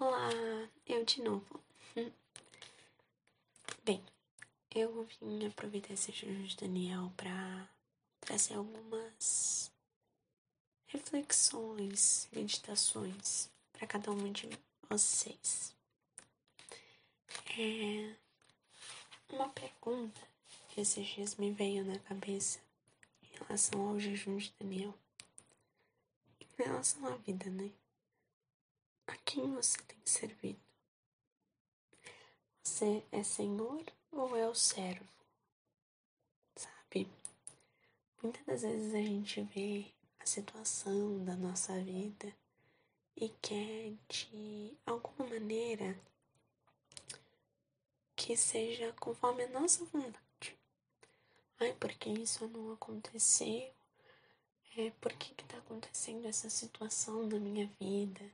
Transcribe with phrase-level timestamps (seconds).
[0.00, 0.28] Olá,
[0.88, 1.62] eu de novo.
[3.84, 4.02] Bem,
[4.74, 7.68] eu vim aproveitar esse jejum de Daniel para
[8.20, 9.70] trazer algumas
[10.88, 14.50] reflexões, meditações para cada um de
[14.90, 15.72] vocês.
[17.56, 18.16] É
[19.32, 20.20] uma pergunta
[20.70, 22.58] que esses dias me veio na cabeça
[23.22, 24.92] em relação ao jejum de Daniel.
[26.40, 27.70] Em relação à vida, né?
[29.06, 30.60] A quem você tem servido?
[32.62, 35.06] Você é senhor ou é o servo?
[36.56, 37.08] Sabe?
[38.22, 42.34] Muitas das vezes a gente vê a situação da nossa vida
[43.16, 45.98] e quer de alguma maneira
[48.16, 50.56] que seja conforme a nossa vontade.
[51.60, 53.72] Ai, porque isso não aconteceu?
[54.76, 58.24] É, por que está acontecendo essa situação na minha vida?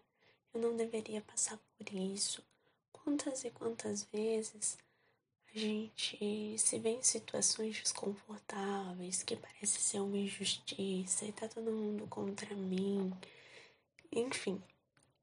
[0.52, 2.42] Eu não deveria passar por isso.
[2.92, 4.76] Quantas e quantas vezes
[5.54, 11.73] a gente se vê em situações desconfortáveis que parece ser uma injustiça e tá todo
[11.73, 13.12] mundo contra mim.
[14.12, 14.62] Enfim,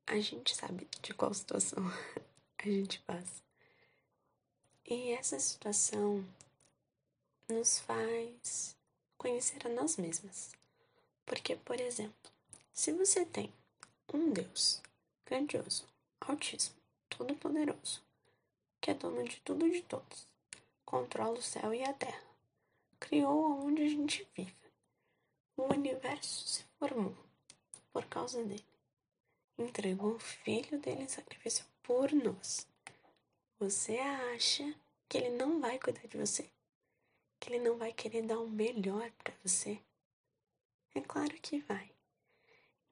[0.06, 1.84] a gente sabe de qual situação
[2.60, 3.42] a gente passa.
[4.86, 6.26] E essa situação
[7.50, 8.76] nos faz
[9.18, 10.52] conhecer a nós mesmas.
[11.26, 12.32] Porque, por exemplo,
[12.74, 13.52] se você tem
[14.14, 14.82] um Deus
[15.28, 15.86] grandioso,
[16.22, 16.78] altíssimo,
[17.10, 18.02] todo-poderoso,
[18.80, 20.26] que é dono de tudo e de todos,
[20.86, 22.24] controla o céu e a terra,
[22.98, 24.56] criou onde a gente vive.
[25.58, 27.16] O universo se formou
[27.92, 28.64] por causa dele.
[29.58, 32.68] Entregou o filho dele em sacrifício por nós.
[33.60, 34.74] Você acha
[35.10, 36.48] que ele não vai cuidar de você?
[37.40, 39.82] Que ele não vai querer dar o melhor para você?
[40.94, 41.92] É claro que vai.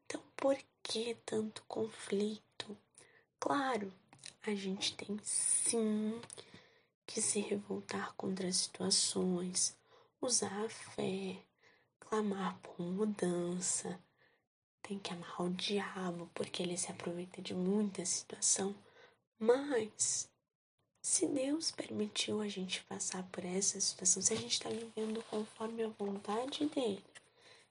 [0.05, 2.78] Então, por que tanto conflito?
[3.39, 3.91] Claro,
[4.44, 6.22] a gente tem sim
[7.08, 9.75] que se revoltar contra as situações,
[10.21, 11.37] usar a fé,
[11.99, 13.99] clamar por mudança.
[14.83, 18.76] Tem que amarrar o diabo porque ele se aproveita de muita situação.
[19.39, 20.30] Mas
[21.02, 25.83] se Deus permitiu a gente passar por essa situação, se a gente está vivendo conforme
[25.83, 27.04] a vontade dele,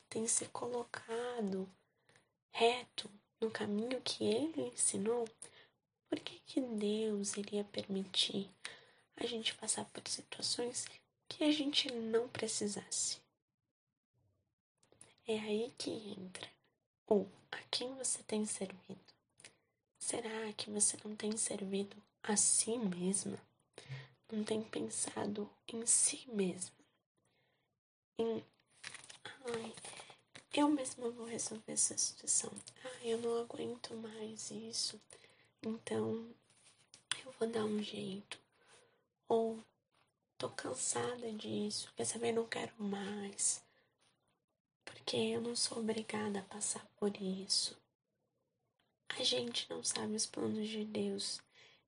[0.08, 1.68] tem se colocado
[2.54, 3.10] reto
[3.40, 5.28] no caminho que ele ensinou,
[6.08, 8.48] por que, que Deus iria permitir
[9.16, 10.86] a gente passar por situações
[11.28, 13.20] que a gente não precisasse?
[15.26, 16.48] É aí que entra.
[17.08, 19.00] Ou a quem você tem servido?
[19.98, 23.38] Será que você não tem servido a si mesma?
[24.30, 26.76] Não tem pensado em si mesma?
[28.16, 28.44] Em.
[29.44, 29.74] Ai,
[30.60, 32.50] eu mesma vou resolver essa situação.
[32.84, 35.00] Ah, eu não aguento mais isso.
[35.62, 36.28] Então,
[37.24, 38.38] eu vou dar um jeito.
[39.28, 39.58] Ou
[40.38, 43.62] tô cansada disso, quer saber, não quero mais.
[44.84, 47.76] Porque eu não sou obrigada a passar por isso.
[49.08, 51.40] A gente não sabe os planos de Deus.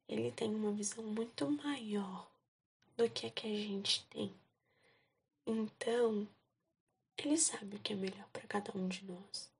[0.09, 2.29] Ele tem uma visão muito maior
[2.97, 4.33] do que a que a gente tem.
[5.47, 6.27] Então,
[7.25, 9.51] ele sabe o que é melhor para cada um de nós.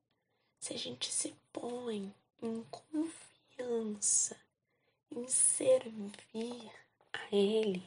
[0.59, 4.37] Se a gente se põe em confiança,
[5.11, 6.71] em servir
[7.13, 7.83] a Ele,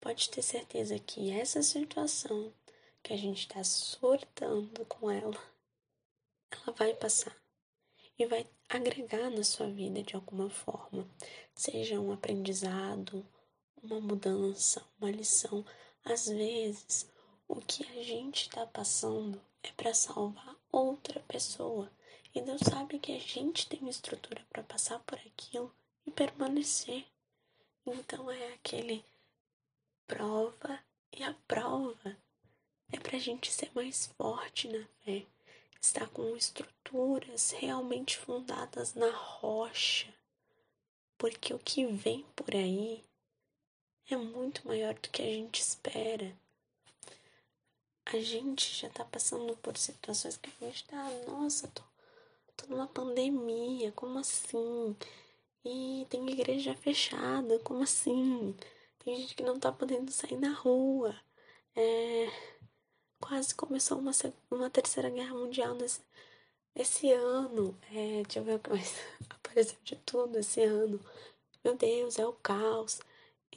[0.00, 2.52] pode ter certeza que essa situação
[3.02, 5.40] que a gente está surtando com ela,
[6.50, 7.36] ela vai passar
[8.18, 11.08] e vai agregar na sua vida de alguma forma,
[11.54, 13.26] seja um aprendizado,
[13.82, 15.64] uma mudança, uma lição.
[16.04, 17.10] Às vezes,
[17.48, 21.90] o que a gente está passando é para salvar outra pessoa.
[22.34, 25.72] E Deus sabe que a gente tem estrutura para passar por aquilo
[26.04, 27.06] e permanecer.
[27.86, 29.04] Então é aquele
[30.06, 30.78] prova
[31.12, 32.16] e a prova
[32.92, 35.24] é para a gente ser mais forte na fé,
[35.80, 40.12] estar com estruturas realmente fundadas na rocha,
[41.16, 43.02] porque o que vem por aí
[44.08, 46.36] é muito maior do que a gente espera
[48.06, 51.82] a gente já tá passando por situações que a gente tá, nossa, tô,
[52.56, 54.96] tô numa pandemia, como assim?
[55.64, 58.54] E tem igreja fechada, como assim?
[59.04, 61.14] Tem gente que não tá podendo sair na rua.
[61.74, 62.30] É,
[63.20, 64.12] quase começou uma,
[64.50, 66.00] uma terceira guerra mundial nesse,
[66.74, 67.76] esse ano.
[67.92, 68.94] É, deixa eu ver o que mais
[69.30, 71.00] apareceu de tudo esse ano.
[71.64, 73.00] Meu Deus, é o caos.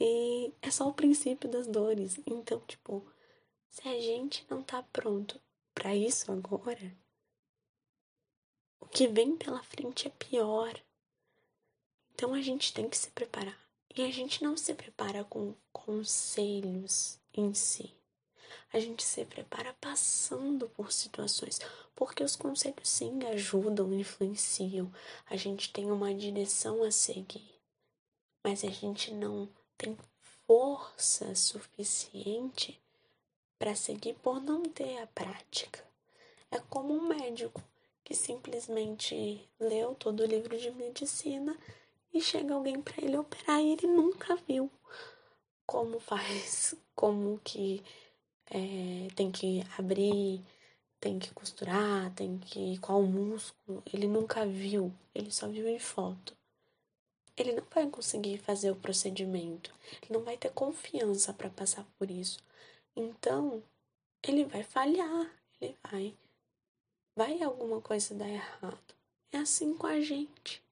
[0.00, 2.18] E é só o princípio das dores.
[2.26, 3.04] Então, tipo,
[3.70, 5.40] se a gente não tá pronto
[5.72, 6.92] para isso agora,
[8.80, 10.78] o que vem pela frente é pior.
[12.12, 13.58] Então a gente tem que se preparar.
[13.96, 17.94] E a gente não se prepara com conselhos em si.
[18.72, 21.60] A gente se prepara passando por situações,
[21.94, 24.92] porque os conselhos sim ajudam, influenciam.
[25.26, 27.60] A gente tem uma direção a seguir,
[28.44, 29.96] mas a gente não tem
[30.46, 32.80] força suficiente
[33.60, 35.84] para seguir por não ter a prática.
[36.50, 37.62] É como um médico
[38.02, 41.54] que simplesmente leu todo o livro de medicina
[42.10, 44.70] e chega alguém para ele operar e ele nunca viu
[45.66, 47.84] como faz, como que
[48.46, 50.42] é, tem que abrir,
[50.98, 56.34] tem que costurar, tem que qual músculo, ele nunca viu, ele só viu em foto.
[57.36, 59.70] Ele não vai conseguir fazer o procedimento,
[60.02, 62.38] ele não vai ter confiança para passar por isso.
[62.96, 63.62] Então,
[64.22, 66.16] ele vai falhar, ele vai
[67.20, 68.94] vai alguma coisa dar errado.
[69.30, 70.62] É assim com a gente.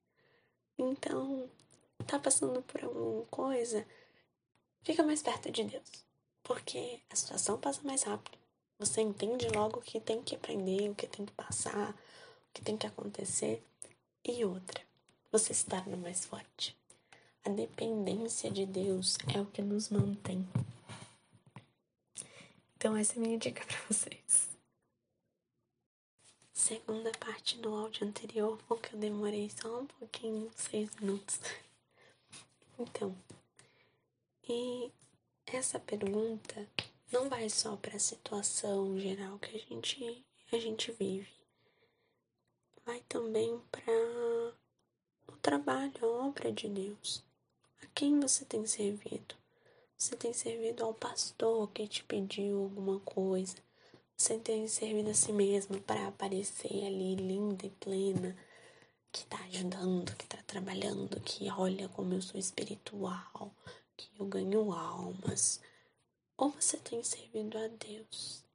[0.77, 1.49] Então,
[2.07, 3.85] tá passando por alguma coisa,
[4.81, 6.05] fica mais perto de Deus.
[6.41, 8.37] Porque a situação passa mais rápido.
[8.79, 12.63] Você entende logo o que tem que aprender, o que tem que passar, o que
[12.63, 13.61] tem que acontecer.
[14.25, 14.81] E outra,
[15.31, 16.75] você se torna mais forte.
[17.45, 20.47] A dependência de Deus é o que nos mantém.
[22.79, 24.49] Então, essa é a minha dica para vocês
[26.69, 31.39] segunda parte do áudio anterior, porque eu demorei só um pouquinho, seis minutos.
[32.77, 33.13] Então,
[34.47, 34.89] e
[35.45, 36.65] essa pergunta
[37.11, 41.27] não vai só para a situação geral que a gente, a gente vive,
[42.85, 43.91] vai também para
[45.27, 47.23] o trabalho, a obra de Deus.
[47.81, 49.35] A quem você tem servido?
[50.01, 53.57] Você tem servido ao pastor que te pediu alguma coisa?
[54.15, 58.33] Você tem servido a si mesma para aparecer ali linda e plena,
[59.11, 63.53] que tá ajudando, que tá trabalhando, que olha como eu sou espiritual,
[63.97, 65.59] que eu ganho almas.
[66.37, 68.45] Ou você tem servido a Deus,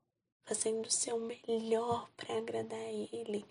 [0.44, 3.44] fazendo o seu melhor para agradar a Ele,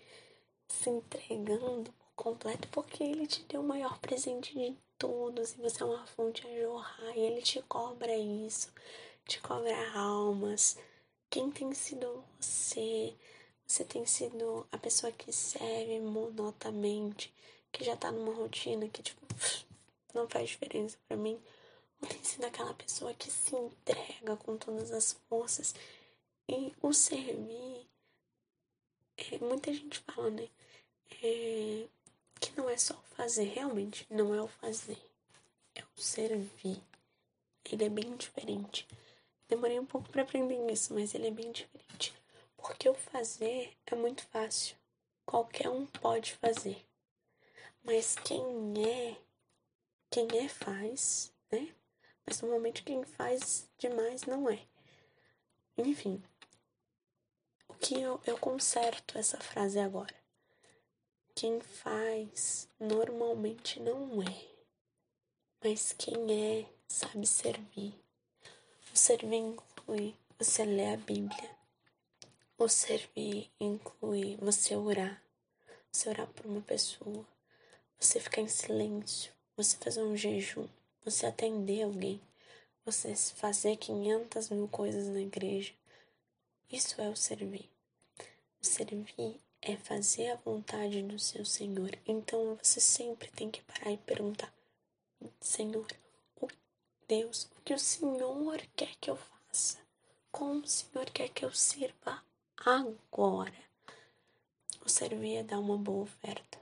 [0.66, 5.82] se entregando por completo, porque Ele te deu o maior presente de todos e você
[5.82, 8.72] é uma fonte a jorrar e Ele te cobra isso,
[9.26, 10.76] te cobra almas
[11.34, 13.12] quem tem sido você?
[13.66, 17.34] Você tem sido a pessoa que serve monotamente,
[17.72, 19.20] que já tá numa rotina que, tipo,
[20.14, 21.36] não faz diferença para mim?
[22.00, 25.74] Ou tem sido aquela pessoa que se entrega com todas as forças?
[26.48, 27.84] E o servir,
[29.16, 30.48] é, muita gente fala, né?
[31.20, 31.88] É,
[32.44, 34.98] que não é só o fazer, realmente não é o fazer,
[35.74, 36.82] é o servir.
[37.64, 38.86] Ele é bem diferente.
[39.48, 42.14] Demorei um pouco para aprender isso, mas ele é bem diferente.
[42.56, 44.76] Porque o fazer é muito fácil.
[45.24, 46.84] Qualquer um pode fazer.
[47.82, 48.44] Mas quem
[48.86, 49.16] é,
[50.10, 51.74] quem é faz, né?
[52.26, 54.60] Mas normalmente quem faz demais não é.
[55.78, 56.22] Enfim,
[57.68, 60.23] o que eu, eu conserto essa frase agora.
[61.36, 64.46] Quem faz normalmente não é.
[65.64, 67.92] Mas quem é sabe servir.
[68.92, 71.50] O servir inclui você ler a Bíblia.
[72.56, 75.20] O servir inclui você orar.
[75.90, 77.26] Você orar por uma pessoa.
[77.98, 79.32] Você ficar em silêncio.
[79.56, 80.68] Você fazer um jejum.
[81.04, 82.20] Você atender alguém.
[82.84, 85.74] Você fazer 500 mil coisas na igreja.
[86.70, 87.68] Isso é o servir.
[88.62, 91.98] O servir é fazer a vontade do seu Senhor.
[92.06, 94.52] Então você sempre tem que parar e perguntar:
[95.40, 95.86] Senhor,
[97.08, 99.78] Deus, o que o Senhor quer que eu faça?
[100.30, 102.22] Como o Senhor quer que eu sirva
[102.56, 103.54] agora?
[104.84, 106.58] O servir é dar uma boa oferta.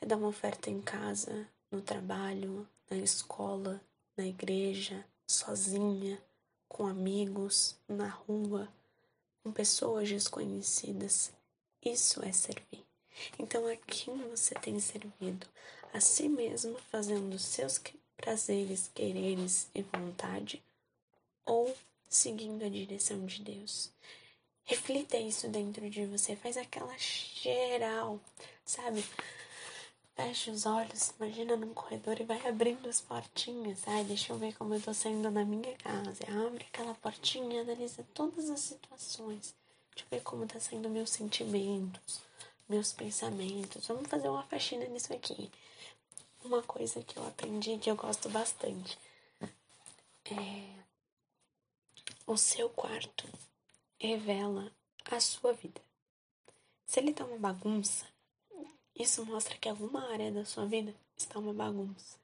[0.00, 3.80] É dar uma oferta em casa, no trabalho, na escola,
[4.16, 6.22] na igreja, sozinha,
[6.68, 8.68] com amigos, na rua,
[9.42, 11.32] com pessoas desconhecidas.
[11.84, 12.84] Isso é servir.
[13.38, 15.46] Então, a quem você tem servido?
[15.92, 17.80] A si mesmo, fazendo seus
[18.16, 20.62] prazeres, quereres e vontade,
[21.44, 21.74] ou
[22.08, 23.90] seguindo a direção de Deus.
[24.64, 28.20] Reflita isso dentro de você, faz aquela geral,
[28.64, 29.04] sabe?
[30.14, 33.82] Fecha os olhos, imagina num corredor e vai abrindo as portinhas.
[33.86, 36.24] Ai, deixa eu ver como eu tô saindo na minha casa.
[36.46, 39.54] Abre aquela portinha, analisa todas as situações.
[39.94, 42.20] Deixa eu ver como tá saindo meus sentimentos,
[42.68, 43.86] meus pensamentos.
[43.86, 45.50] Vamos fazer uma faxina nisso aqui
[46.44, 48.98] uma coisa que eu aprendi que eu gosto bastante.
[50.24, 50.84] É,
[52.26, 53.26] o seu quarto
[53.98, 54.72] revela
[55.10, 55.80] a sua vida.
[56.86, 58.06] Se ele tá uma bagunça,
[58.94, 62.18] isso mostra que alguma área da sua vida está uma bagunça.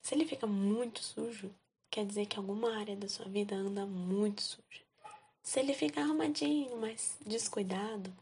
[0.00, 1.54] Se ele fica muito sujo,
[1.90, 4.87] quer dizer que alguma área da sua vida anda muito suja.
[5.48, 8.14] Se ele fica arrumadinho, mas descuidado,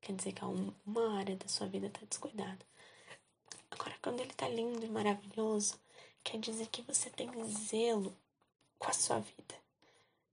[0.00, 2.66] quer dizer que uma área da sua vida está descuidada.
[3.70, 5.78] Agora, quando ele está lindo e maravilhoso,
[6.24, 8.16] quer dizer que você tem zelo
[8.78, 9.54] com a sua vida.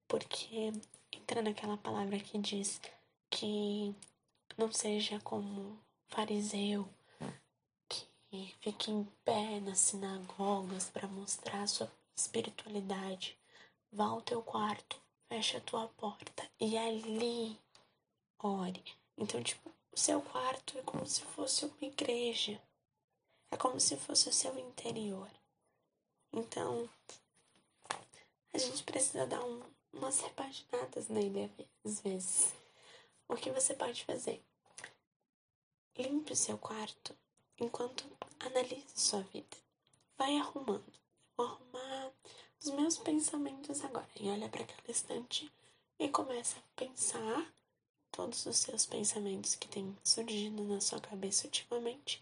[0.08, 0.72] Porque
[1.12, 2.80] entra naquela palavra que diz
[3.30, 3.94] que
[4.58, 5.78] não seja como
[6.08, 6.88] fariseu
[7.90, 13.38] que fica em pé nas sinagogas para mostrar sua espiritualidade.
[13.92, 17.60] Vá ao teu quarto, fecha a tua porta e ali
[18.40, 18.84] ore.
[19.18, 22.62] Então, tipo, o seu quarto é como se fosse uma igreja.
[23.52, 25.30] É como se fosse o seu interior.
[26.34, 26.90] Então,
[28.54, 29.62] a gente precisa dar um,
[29.94, 31.52] umas repaginadas nele
[31.86, 32.54] às vezes.
[33.28, 34.44] O que você pode fazer?
[35.98, 37.16] Limpe o seu quarto
[37.60, 38.06] enquanto
[38.40, 39.58] analise sua vida.
[40.18, 40.94] Vai arrumando.
[41.36, 41.87] Vou arrumar
[42.68, 44.10] os meus pensamentos agora.
[44.20, 45.50] E olha para aquela estante
[45.98, 47.50] e começa a pensar
[48.12, 52.22] todos os seus pensamentos que têm surgido na sua cabeça ultimamente.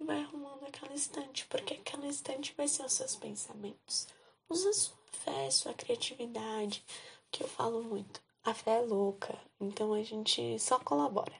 [0.00, 4.08] E vai arrumando aquela estante, porque aquela estante vai ser os seus pensamentos.
[4.48, 6.82] Usa sua fé, sua criatividade,
[7.30, 8.22] que eu falo muito.
[8.44, 11.38] A fé é louca, então a gente só colabora.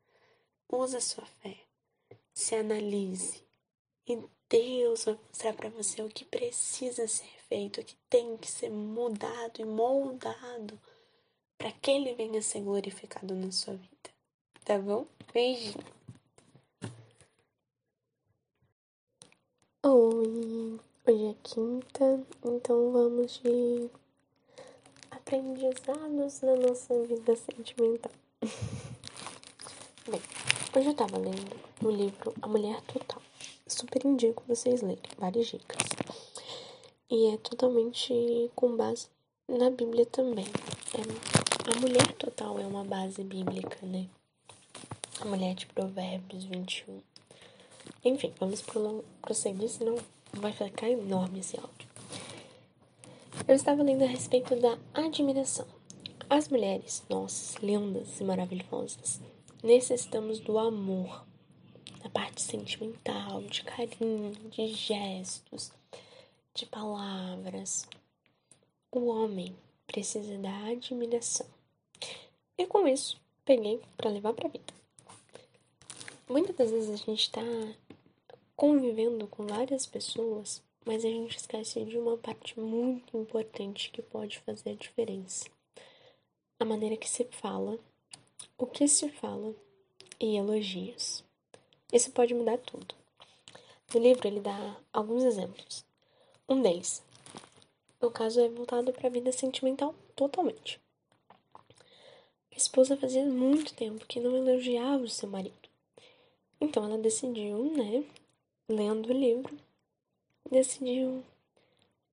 [0.70, 1.58] Usa sua fé
[2.34, 3.42] se analise
[4.06, 8.50] e Deus vai mostrar para você o que precisa ser feito, o que tem que
[8.50, 10.78] ser mudado e moldado
[11.56, 14.10] para que ele venha ser glorificado na sua vida.
[14.64, 15.06] Tá bom?
[15.32, 15.84] Beijinho.
[19.82, 23.90] Oi, hoje é quinta, então vamos de
[25.10, 28.12] aprendizados na nossa vida sentimental.
[30.10, 30.22] Bem,
[30.76, 33.20] Hoje eu tava lendo o livro A Mulher Total.
[33.66, 35.78] Super indico vocês lerem, várias dicas.
[37.10, 38.12] E é totalmente
[38.54, 39.08] com base
[39.48, 40.44] na Bíblia também.
[40.92, 44.06] É, a Mulher Total é uma base bíblica, né?
[45.18, 47.00] A Mulher de Provérbios 21.
[48.04, 48.62] Enfim, vamos
[49.22, 49.96] prosseguir, senão
[50.34, 51.88] vai ficar enorme esse áudio.
[53.48, 55.66] Eu estava lendo a respeito da admiração.
[56.28, 59.18] As mulheres, nossas, lindas e maravilhosas,
[59.62, 61.24] necessitamos do amor,
[62.02, 65.72] da parte sentimental, de carinho, de gestos,
[66.58, 67.86] de palavras.
[68.90, 71.46] O homem precisa da admiração.
[72.56, 74.74] E com isso, peguei para levar para a vida.
[76.28, 77.42] Muitas das vezes a gente está
[78.56, 84.40] convivendo com várias pessoas, mas a gente esquece de uma parte muito importante que pode
[84.40, 85.48] fazer a diferença.
[86.58, 87.78] A maneira que se fala
[88.56, 89.54] o que se fala
[90.18, 91.22] e elogios.
[91.92, 92.94] Isso pode mudar tudo.
[93.94, 95.87] No livro ele dá alguns exemplos.
[96.50, 97.02] Um deles,
[98.00, 100.80] o caso é voltado para a vida sentimental totalmente.
[102.50, 105.68] A esposa fazia muito tempo que não elogiava o seu marido.
[106.58, 108.02] Então ela decidiu, né,
[108.66, 109.54] lendo o livro,
[110.50, 111.22] decidiu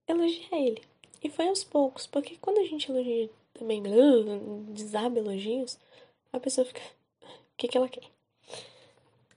[0.05, 0.83] elogiar ele.
[1.23, 3.81] E foi aos poucos, porque quando a gente elogia também
[4.67, 5.79] desaba elogios,
[6.33, 6.81] a pessoa fica.
[7.21, 8.03] O que, que ela quer?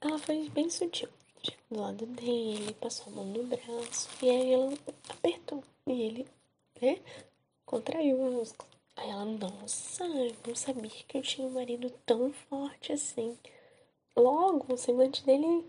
[0.01, 1.09] Ela foi bem sutil.
[1.43, 4.09] Chegou do lado dele, passou a mão no braço.
[4.23, 4.73] E aí ela
[5.09, 5.63] apertou.
[5.87, 6.27] E ele,
[6.81, 7.01] né?
[7.65, 8.69] Contraiu o músculo.
[8.97, 13.39] Aí ela, nossa, eu não sabia que eu tinha um marido tão forte assim.
[14.17, 15.65] Logo, o semblante dele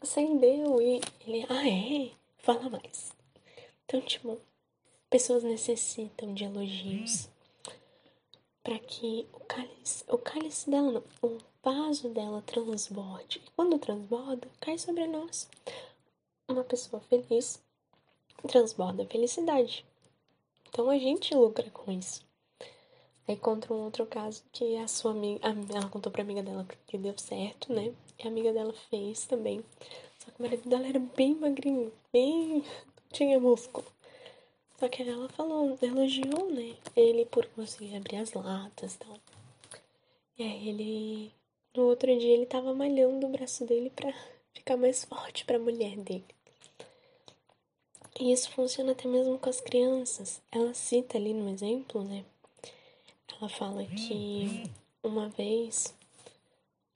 [0.00, 2.10] acendeu e ele, ah, é?
[2.38, 3.14] Fala mais.
[3.84, 4.38] Então, tipo,
[5.08, 7.28] pessoas necessitam de elogios
[8.62, 13.40] para que o cálice, o cálice dela não, o vaso dela transborde.
[13.44, 15.48] E quando transborda, cai sobre nós.
[16.48, 17.62] Uma pessoa feliz
[18.48, 19.86] transborda felicidade.
[20.68, 22.24] Então a gente lucra com isso.
[23.26, 25.40] Aí conta um outro caso que a sua amiga,
[25.72, 27.94] ela contou pra amiga dela que deu certo, né?
[28.18, 29.64] E a amiga dela fez também.
[30.18, 32.62] Só que o marido dela era bem magrinho, bem.
[33.12, 33.86] tinha músculo.
[34.78, 36.76] Só que ela falou, elogiou, né?
[36.96, 39.16] Ele por conseguir abrir as latas e tal.
[40.38, 41.32] Aí ele.
[41.76, 44.12] No outro dia ele tava malhando o braço dele pra
[44.52, 46.24] ficar mais forte pra mulher dele.
[48.20, 50.40] E isso funciona até mesmo com as crianças.
[50.52, 52.24] Ela cita ali no exemplo, né?
[53.36, 54.70] Ela fala que
[55.02, 55.94] uma vez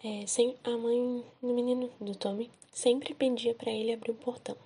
[0.02, 4.56] é, sem, a mãe do menino do Tommy sempre pedia para ele abrir o portão.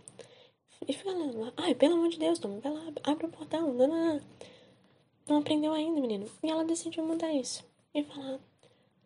[0.86, 4.14] E fala, ai, pelo amor de Deus, Tom, vai lá, abre o portão, não, não,
[4.14, 4.20] não.
[5.26, 6.30] Não aprendeu ainda, menino.
[6.42, 7.64] E ela decidiu mudar isso.
[7.94, 8.40] E falar,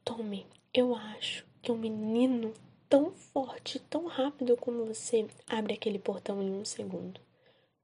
[0.07, 2.55] Tommy, eu acho que um menino
[2.89, 7.21] tão forte, tão rápido como você abre aquele portão em um segundo.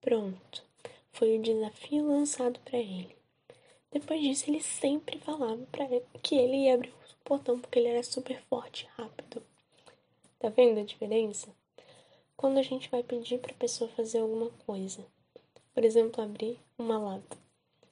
[0.01, 0.65] Pronto.
[1.11, 3.17] Foi o desafio lançado para ele.
[3.91, 5.85] Depois disso, ele sempre falava para
[6.23, 9.43] que ele ia abrir o portão porque ele era super forte, rápido.
[10.39, 11.49] Tá vendo a diferença?
[12.37, 15.05] Quando a gente vai pedir para a pessoa fazer alguma coisa,
[15.75, 17.37] por exemplo, abrir uma lata,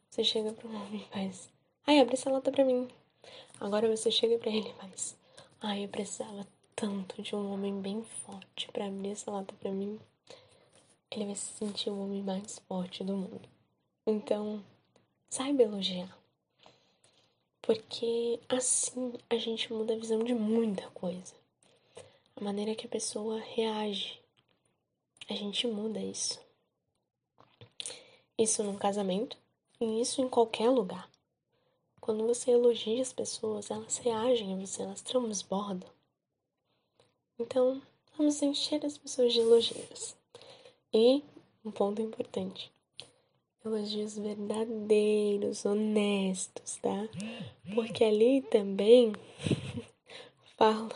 [0.08, 1.50] você chega para um homem e faz:
[1.84, 2.88] "Ai, abre essa lata para mim".
[3.60, 5.16] Agora você chega para ele e faz:
[5.60, 10.00] "Ai, eu precisava tanto de um homem bem forte para abrir essa lata para mim".
[11.10, 13.48] Ele vai se sentir o homem mais forte do mundo.
[14.06, 14.64] Então,
[15.28, 16.16] saiba elogiar.
[17.60, 21.34] Porque assim a gente muda a visão de muita coisa.
[22.36, 24.20] A maneira que a pessoa reage.
[25.28, 26.40] A gente muda isso.
[28.38, 29.36] Isso num casamento
[29.80, 31.09] e isso em qualquer lugar.
[32.10, 35.88] Quando você elogia as pessoas, elas reagem a você, elas transbordam.
[37.38, 37.80] Então,
[38.18, 40.16] vamos encher as pessoas de elogios.
[40.92, 41.22] E
[41.64, 42.72] um ponto importante:
[43.64, 47.08] elogios verdadeiros, honestos, tá?
[47.76, 49.12] Porque ali também
[50.58, 50.90] fala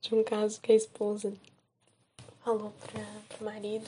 [0.00, 1.34] de um caso que a esposa
[2.38, 3.84] falou para o marido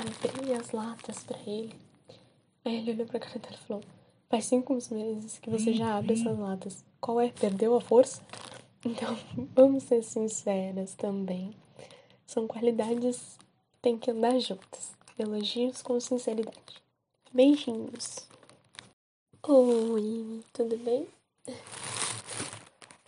[0.00, 1.74] abrir as latas para ele.
[2.64, 3.95] Aí ele olhou pra cara dela e falou:
[4.28, 6.84] Faz cinco meses que você já abre essas latas.
[7.00, 7.28] Qual é?
[7.28, 8.20] Perdeu a força?
[8.84, 9.18] Então,
[9.52, 11.52] vamos ser sinceras também.
[12.24, 14.92] São qualidades que tem que andar juntas.
[15.18, 16.80] Elogios com sinceridade.
[17.32, 18.28] Beijinhos.
[19.42, 21.08] Oi, tudo bem?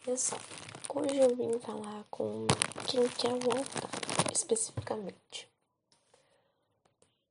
[0.04, 0.36] Olha só,
[0.92, 2.46] hoje eu vim falar com
[2.88, 5.48] quem quer voltar, especificamente.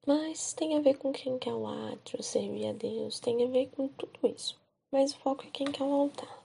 [0.07, 3.69] Mas tem a ver com quem quer o átrio, servir a Deus, tem a ver
[3.69, 4.59] com tudo isso.
[4.91, 6.43] Mas o foco é quem quer voltar.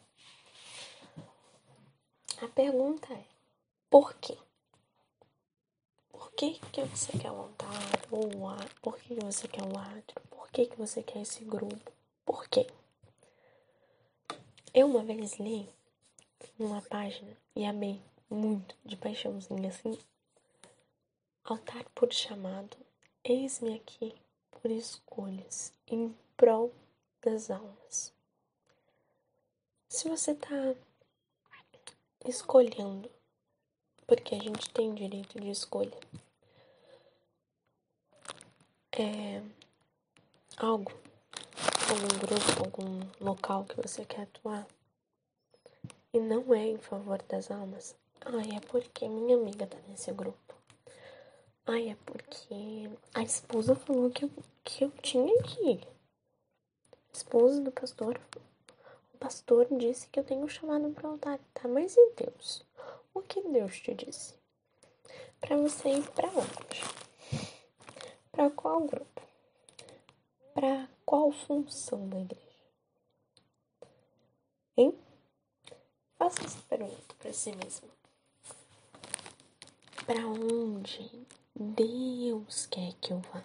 [2.42, 3.24] A pergunta é,
[3.88, 4.36] por quê?
[6.10, 7.70] Por que, que você quer voltar?
[8.10, 8.28] Ou
[8.82, 10.22] por que, você quer o átrio?
[10.52, 11.90] que, que você quer esse grupo?
[12.26, 12.66] Por quê?
[14.74, 15.66] Eu uma vez li
[16.58, 19.98] numa página e amei muito de paixãozinha assim.
[21.42, 22.76] Altar por chamado,
[23.24, 24.14] eis-me aqui
[24.50, 26.72] por escolhas, em prol
[27.20, 28.12] das almas.
[29.88, 30.74] Se você tá
[32.24, 33.10] escolhendo,
[34.06, 35.98] porque a gente tem direito de escolha,
[38.92, 39.42] é,
[40.56, 40.92] algo,
[41.88, 44.66] algum grupo, algum local que você quer atuar
[46.12, 50.51] e não é em favor das almas, ai, é porque minha amiga tá nesse grupo.
[51.66, 54.30] Ai, é porque a esposa falou que eu,
[54.64, 55.88] que eu tinha que ir.
[56.92, 58.20] A esposa do pastor,
[59.14, 61.68] o pastor disse que eu tenho chamado para altar, tá?
[61.68, 62.64] Mas e Deus?
[63.14, 64.34] O que Deus te disse?
[65.40, 66.82] Para você ir para onde?
[68.30, 69.12] Para qual grupo?
[70.54, 72.42] para qual função da igreja?
[74.76, 74.98] Hein?
[76.16, 77.88] Faça essa pergunta para si mesmo.
[80.06, 83.44] Para onde Deus quer que eu vá?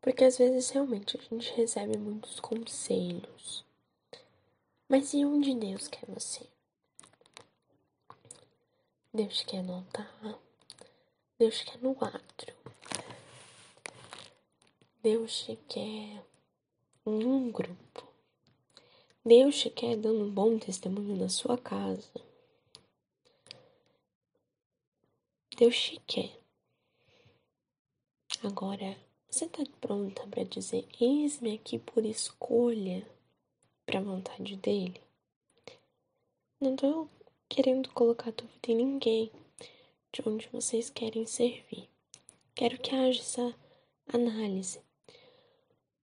[0.00, 3.64] Porque às vezes realmente a gente recebe muitos conselhos.
[4.88, 6.46] Mas e onde Deus quer você?
[9.12, 10.38] Deus quer no altar.
[11.36, 12.54] Deus quer no átrio.
[15.02, 16.24] Deus te quer
[17.06, 18.06] em um grupo.
[19.24, 22.33] Deus te quer dando um bom testemunho na sua casa.
[25.54, 26.36] Deus te quer.
[28.42, 28.96] Agora,
[29.30, 33.06] você está pronta para dizer: Eis-me aqui por escolha
[33.86, 35.00] para a vontade dele?
[36.60, 37.08] Não estou
[37.48, 39.30] querendo colocar dúvida em ninguém
[40.12, 41.88] de onde vocês querem servir.
[42.54, 43.54] Quero que haja essa
[44.12, 44.80] análise.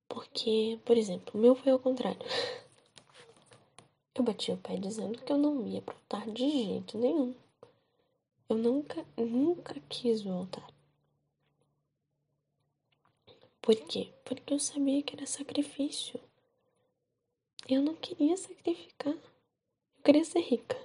[0.08, 2.22] Porque, por exemplo, o meu foi ao contrário.
[4.16, 7.34] Eu bati o pé dizendo que eu não ia voltar de jeito nenhum.
[8.52, 10.68] Eu nunca, nunca quis voltar.
[13.62, 14.12] Por quê?
[14.26, 16.20] Porque eu sabia que era sacrifício.
[17.66, 19.14] Eu não queria sacrificar.
[19.14, 20.78] Eu queria ser rica.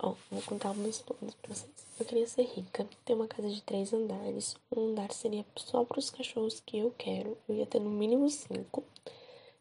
[0.00, 1.70] Ó, vou contar meus planos pra vocês.
[2.00, 4.56] Eu queria ser rica, ter uma casa de três andares.
[4.76, 7.38] Um andar seria só para os cachorros que eu quero.
[7.48, 8.82] Eu ia ter no mínimo cinco.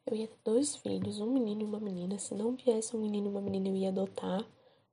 [0.03, 2.17] Eu ia ter dois filhos, um menino e uma menina.
[2.17, 4.43] Se não viesse um menino e uma menina, eu ia adotar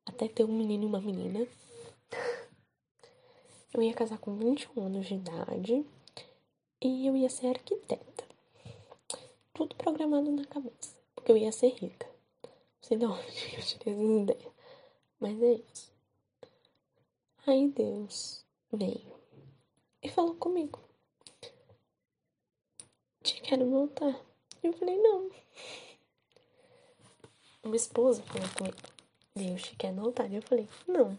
[0.04, 1.48] até ter um menino e uma menina.
[3.72, 5.84] Eu ia casar com 21 anos de idade
[6.80, 8.24] e eu ia ser arquiteta.
[9.52, 12.06] Tudo programado na cabeça, porque eu ia ser rica.
[12.44, 14.52] Não sei de onde eu tirei essa ideia.
[15.18, 15.92] Mas é isso.
[17.46, 19.14] Aí Deus veio
[20.02, 20.78] e falou comigo.
[23.22, 24.20] Te quero voltar.
[24.62, 25.30] Eu falei, não.
[27.62, 28.76] Uma esposa falou comigo.
[29.34, 30.32] Deus te quer voltar.
[30.32, 31.18] Eu falei, não.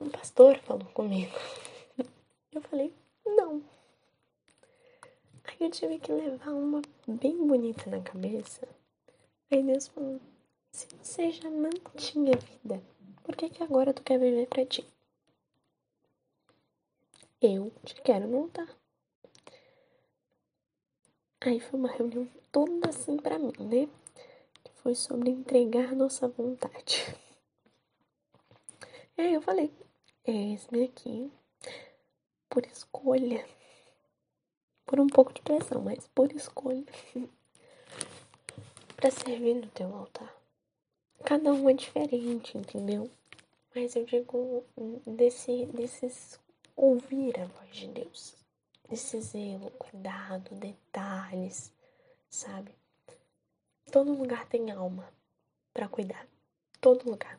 [0.00, 1.34] Um pastor falou comigo.
[2.52, 2.92] Eu falei,
[3.24, 3.62] não.
[5.44, 8.66] Aí eu tive que levar uma bem bonita na cabeça.
[9.50, 10.20] Aí Deus falou:
[10.72, 12.82] se você já não tinha vida,
[13.22, 14.86] por que, que agora tu quer viver pra ti?
[17.40, 18.68] Eu te quero voltar.
[21.40, 23.88] Aí foi uma reunião toda assim pra mim, né?
[24.62, 27.16] Que foi sobre entregar nossa vontade.
[29.16, 29.72] E aí eu falei,
[30.24, 31.32] eis-me aqui,
[32.48, 33.44] por escolha.
[34.86, 36.84] Por um pouco de pressão, mas por escolha.
[38.96, 40.30] para servir no teu altar.
[41.24, 43.10] Cada um é diferente, entendeu?
[43.74, 44.64] Mas eu digo
[45.06, 46.38] desse, desses
[46.76, 48.34] ouvir a voz de Deus.
[48.88, 51.72] Desse zelo, cuidado, detalhes,
[52.28, 52.74] sabe?
[53.90, 55.08] Todo lugar tem alma
[55.72, 56.26] para cuidar.
[56.80, 57.38] Todo lugar.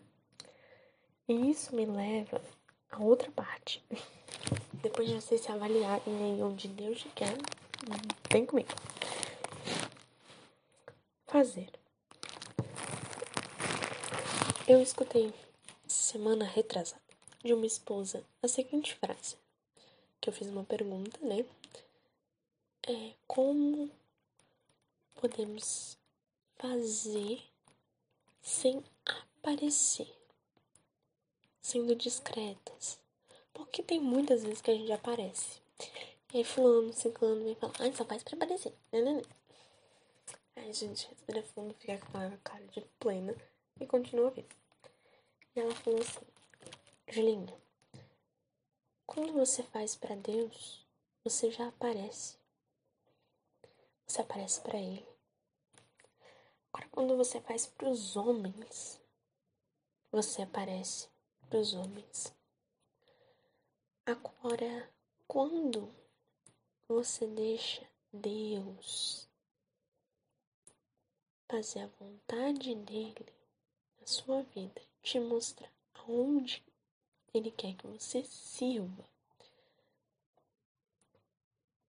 [1.28, 2.42] E isso me leva
[2.92, 3.84] a outra parte.
[4.82, 7.36] Depois de vocês se avaliarem aí onde Deus quer,
[8.30, 8.70] vem comigo.
[11.26, 11.70] Fazer.
[14.68, 15.34] Eu escutei
[15.88, 17.02] semana retrasada
[17.44, 19.36] de uma esposa a seguinte frase,
[20.20, 21.46] que eu fiz uma pergunta, né?
[22.88, 23.90] É como
[25.16, 25.98] podemos
[26.56, 27.42] fazer
[28.42, 30.12] sem aparecer,
[31.72, 33.00] sendo discretas,
[33.54, 35.62] porque tem muitas vezes que a gente aparece.
[36.34, 38.74] E aí fulano, ciclano vem falar, ah, só faz pra aparecer.
[38.92, 39.22] Né, né, né.
[40.58, 43.34] Aí gente respira fundo, fica com a cara de plena
[43.80, 44.46] e continua a.
[45.56, 46.26] E ela falou assim,
[47.08, 47.58] Julinha,
[49.06, 50.86] quando você faz para Deus,
[51.24, 52.36] você já aparece.
[54.06, 55.08] Você aparece para Ele.
[56.74, 59.00] Agora, quando você faz para os homens,
[60.12, 61.11] você aparece
[61.52, 62.34] para os homens.
[64.06, 64.90] Agora,
[65.28, 65.94] quando
[66.88, 69.28] você deixa Deus
[71.50, 73.26] fazer a vontade dele
[74.00, 76.64] na sua vida, te mostrar aonde
[77.34, 79.04] ele quer que você sirva,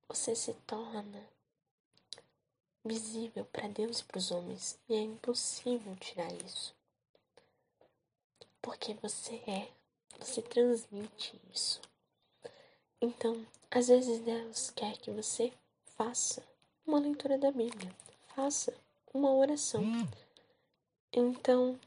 [0.08, 1.24] você se torna
[2.84, 6.81] visível para Deus e para os homens, e é impossível tirar isso.
[8.62, 9.68] Porque você é,
[10.20, 11.82] você transmite isso.
[13.02, 15.52] Então, às vezes Deus quer que você
[15.98, 16.44] faça
[16.86, 17.92] uma leitura da Bíblia,
[18.36, 18.74] faça
[19.14, 19.82] uma oração.
[21.12, 21.80] Então,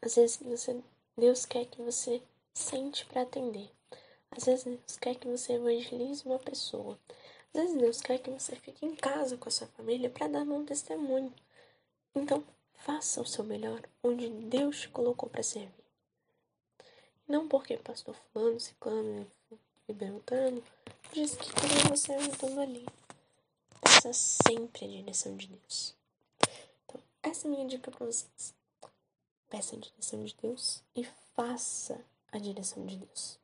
[0.00, 0.82] às vezes você,
[1.16, 2.20] Deus quer que você
[2.52, 3.70] sente para atender.
[4.30, 6.98] Às vezes Deus quer que você evangelize uma pessoa.
[7.54, 10.42] Às vezes Deus quer que você fique em casa com a sua família para dar
[10.42, 11.32] um testemunho.
[12.14, 12.42] Então,
[12.84, 15.84] faça o seu melhor onde Deus te colocou para servir.
[17.28, 19.26] Não porque pastor fulano, ciclano,
[19.88, 20.62] e Beltrano
[21.12, 22.86] diz que queria você ajudando ali.
[23.80, 25.94] Peça sempre a direção de Deus.
[26.84, 28.54] Então, essa é a minha dica para vocês.
[29.48, 31.04] Peça a direção de Deus e
[31.36, 33.38] faça a direção de Deus.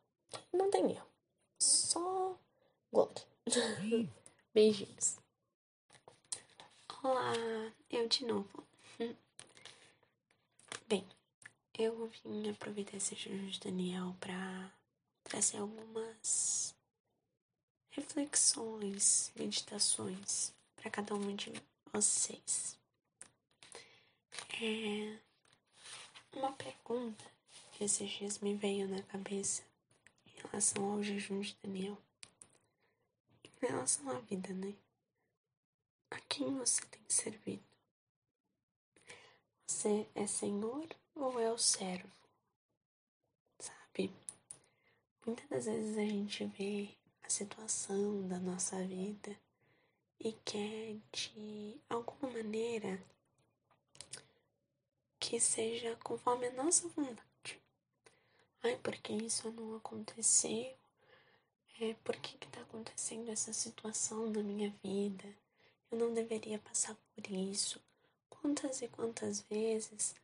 [0.52, 1.06] Não tem erro.
[1.58, 2.36] Só
[2.92, 3.22] glória.
[4.52, 5.16] Beijinhos.
[7.02, 7.32] Olá,
[7.88, 8.66] eu de novo.
[10.88, 11.06] Bem,
[11.78, 14.72] eu vim aproveitar esse jejum de Daniel para
[15.22, 16.74] trazer algumas
[17.90, 21.52] reflexões, meditações para cada um de
[21.92, 22.78] vocês.
[24.62, 25.18] É
[26.32, 27.22] uma pergunta
[27.72, 29.62] que esses dias me veio na cabeça
[30.26, 31.98] em relação ao jejum de Daniel.
[33.44, 34.72] Em relação à vida, né?
[36.10, 37.67] A quem você tem servido?
[39.70, 42.10] Você é senhor ou é o servo?
[43.60, 44.10] Sabe?
[45.26, 46.88] Muitas das vezes a gente vê
[47.22, 49.38] a situação da nossa vida
[50.18, 52.98] e quer de alguma maneira
[55.20, 57.60] que seja conforme a nossa vontade.
[58.62, 60.74] Ai, porque isso não aconteceu?
[61.78, 65.28] É, por que está acontecendo essa situação na minha vida?
[65.90, 67.78] Eu não deveria passar por isso.
[68.40, 70.14] Quantas e quantas vezes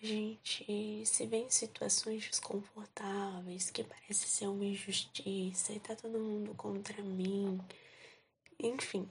[0.00, 6.18] a gente se vê em situações desconfortáveis que parece ser uma injustiça e tá todo
[6.18, 7.60] mundo contra mim.
[8.58, 9.10] Enfim,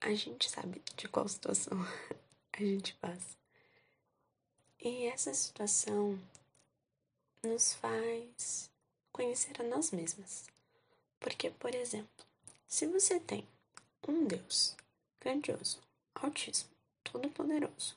[0.00, 1.78] a gente sabe de qual situação
[2.52, 3.36] a gente passa.
[4.80, 6.18] E essa situação
[7.44, 8.70] nos faz
[9.12, 10.46] conhecer a nós mesmas.
[11.18, 12.26] Porque, por exemplo,
[12.66, 13.46] se você tem
[14.08, 14.76] um Deus
[15.20, 15.80] grandioso,
[16.14, 16.71] altíssimo,
[17.04, 17.96] todo-poderoso,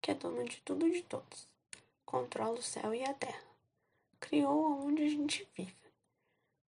[0.00, 1.48] que é dono de tudo e de todos,
[2.04, 3.44] controla o céu e a terra,
[4.20, 5.76] criou onde a gente vive,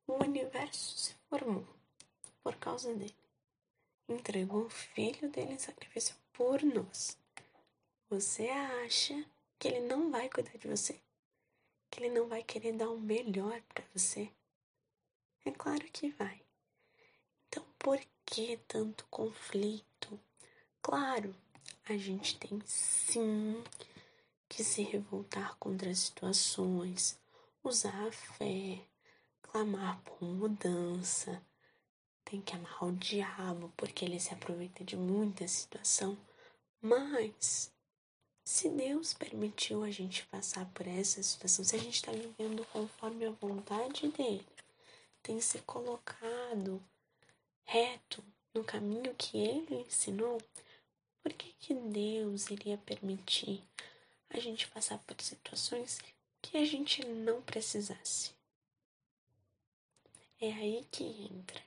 [0.06, 1.66] o universo se formou
[2.42, 3.14] por causa dele,
[4.08, 7.18] entregou o filho dele em sacrifício por nós.
[8.08, 9.24] Você acha
[9.58, 10.98] que ele não vai cuidar de você?
[11.90, 14.30] Que ele não vai querer dar o melhor para você?
[15.44, 16.40] É claro que vai.
[17.46, 20.18] Então, por que tanto conflito?
[20.80, 21.34] Claro,
[21.88, 23.62] a gente tem sim
[24.48, 27.18] que se revoltar contra as situações,
[27.64, 28.80] usar a fé,
[29.40, 31.42] clamar por mudança.
[32.24, 36.16] Tem que amarrar o diabo porque ele se aproveita de muita situação.
[36.80, 37.72] Mas
[38.44, 43.24] se Deus permitiu a gente passar por essa situação, se a gente está vivendo conforme
[43.24, 44.46] a vontade dele,
[45.22, 46.82] tem se colocado
[47.64, 48.22] reto
[48.54, 50.38] no caminho que ele ensinou,
[51.28, 53.62] por que, que Deus iria permitir
[54.30, 55.98] a gente passar por situações
[56.40, 58.32] que a gente não precisasse?
[60.40, 61.62] É aí que entra.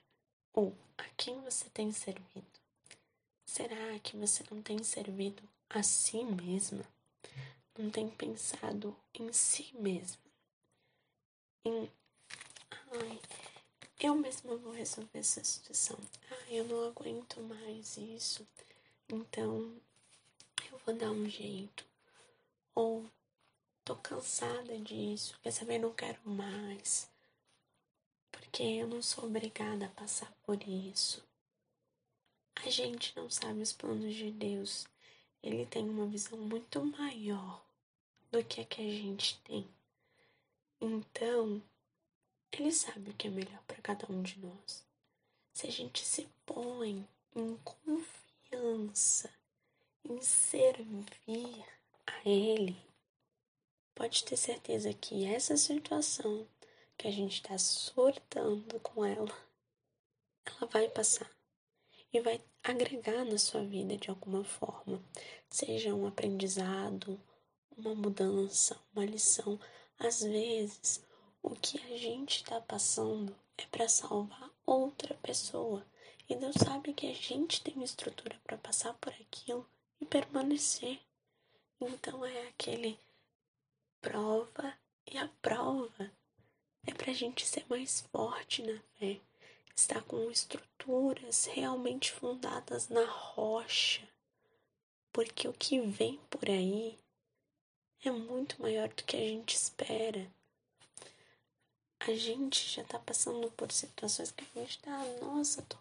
[0.52, 2.60] Ou a quem você tem servido?
[3.46, 6.84] Será que você não tem servido a si mesma?
[7.78, 10.24] Não tem pensado em si mesma?
[11.64, 11.88] Em.
[12.94, 13.22] Ai,
[14.00, 16.00] eu mesma vou resolver essa situação.
[16.32, 18.48] Ah, eu não aguento mais isso.
[19.14, 19.76] Então,
[20.72, 21.86] eu vou dar um jeito.
[22.74, 23.06] Ou
[23.84, 27.12] tô cansada disso, quer saber, não quero mais.
[28.32, 31.22] Porque eu não sou obrigada a passar por isso.
[32.56, 34.88] A gente não sabe os planos de Deus.
[35.44, 37.62] Ele tem uma visão muito maior
[38.32, 39.68] do que a que a gente tem.
[40.80, 41.62] Então,
[42.54, 44.86] ele sabe o que é melhor para cada um de nós.
[45.54, 47.58] Se a gente se põe em
[48.52, 49.30] confiança,
[50.04, 51.66] em servir
[52.06, 52.76] a Ele,
[53.96, 56.46] pode ter certeza que essa situação
[56.98, 59.34] que a gente está surtando com ela,
[60.46, 61.30] ela vai passar
[62.14, 65.02] e vai agregar na sua vida de alguma forma,
[65.50, 67.20] seja um aprendizado,
[67.78, 69.58] uma mudança, uma lição.
[69.98, 71.06] Às vezes,
[71.42, 75.86] o que a gente está passando é para salvar outra pessoa.
[76.30, 79.68] E Deus sabe que a gente tem estrutura para passar por aquilo
[80.00, 81.00] e permanecer.
[81.80, 82.98] Então é aquele
[84.02, 84.74] prova
[85.06, 86.12] e a prova.
[86.86, 89.20] É para a gente ser mais forte na fé,
[89.76, 94.08] estar com estruturas realmente fundadas na rocha,
[95.12, 96.98] porque o que vem por aí
[98.04, 100.28] é muito maior do que a gente espera.
[102.00, 105.78] A gente já tá passando por situações que a gente tá, nossa, tô,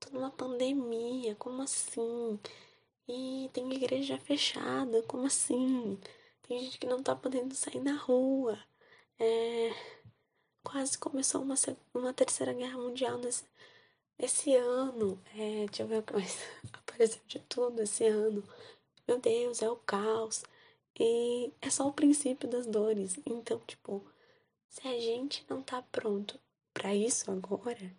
[0.00, 2.38] tô numa pandemia, como assim?
[3.08, 5.98] E tem igreja fechada, como assim?
[6.42, 8.58] Tem gente que não tá podendo sair na rua.
[9.18, 9.72] É,
[10.64, 11.54] quase começou uma,
[11.94, 13.44] uma terceira guerra mundial nesse,
[14.18, 15.20] esse ano.
[15.34, 16.38] É, deixa eu ver o que mais
[16.72, 18.42] apareceu de tudo esse ano.
[19.06, 20.44] Meu Deus, é o caos.
[20.98, 23.18] E é só o princípio das dores.
[23.26, 24.04] Então, tipo,
[24.68, 26.38] se a gente não tá pronto
[26.72, 27.92] para isso agora,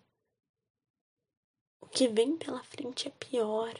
[1.82, 3.74] o que vem pela frente é pior.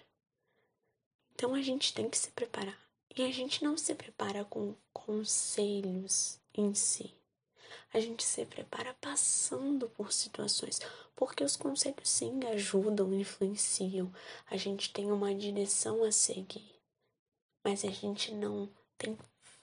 [1.34, 2.78] Então a gente tem que se preparar.
[3.16, 7.14] E a gente não se prepara com conselhos em si.
[7.94, 10.80] A gente se prepara passando por situações,
[11.16, 14.12] porque os conselhos sim ajudam, influenciam.
[14.50, 16.74] A gente tem uma direção a seguir,
[17.64, 19.18] mas a gente não tem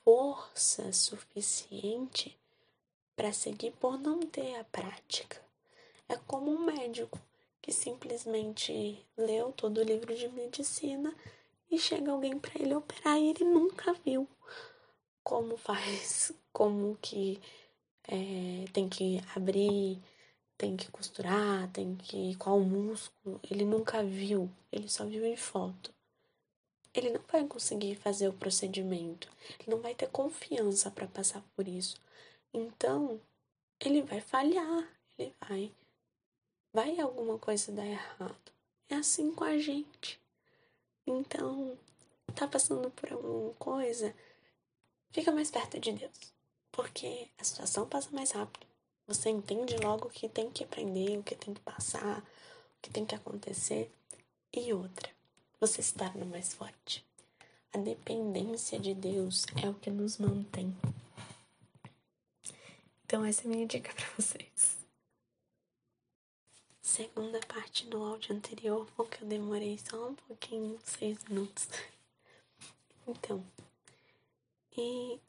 [0.04, 2.38] força suficiente
[3.16, 5.42] para seguir por não ter a prática.
[6.08, 7.18] É como um médico
[7.68, 11.14] que simplesmente leu todo o livro de medicina
[11.70, 14.26] e chega alguém para ele operar e ele nunca viu
[15.22, 17.38] como faz, como que
[18.04, 20.00] é, tem que abrir,
[20.56, 25.92] tem que costurar, tem que qual músculo, ele nunca viu, ele só viu em foto.
[26.94, 31.68] Ele não vai conseguir fazer o procedimento, ele não vai ter confiança para passar por
[31.68, 32.00] isso.
[32.50, 33.20] Então,
[33.78, 35.70] ele vai falhar, ele vai
[36.72, 38.52] vai alguma coisa dar errado.
[38.88, 40.20] É assim com a gente.
[41.06, 41.76] Então,
[42.34, 44.14] tá passando por alguma coisa,
[45.10, 46.32] fica mais perto de Deus,
[46.70, 48.66] porque a situação passa mais rápido.
[49.06, 52.90] Você entende logo o que tem que aprender, o que tem que passar, o que
[52.90, 53.90] tem que acontecer.
[54.52, 55.10] E outra,
[55.58, 57.04] você se torna mais forte.
[57.72, 60.76] A dependência de Deus é o que nos mantém.
[63.04, 64.77] Então, essa é a minha dica para vocês.
[66.90, 71.68] Segunda parte do áudio anterior, porque eu demorei só um pouquinho, seis minutos.
[73.06, 73.44] Então,
[74.74, 75.20] e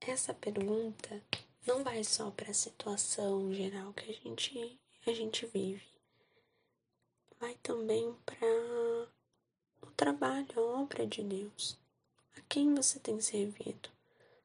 [0.00, 1.22] essa pergunta
[1.64, 5.86] não vai só para a situação geral que a gente, a gente vive,
[7.38, 9.08] vai também para
[9.82, 11.78] o trabalho, a obra de Deus.
[12.36, 13.88] A quem você tem servido?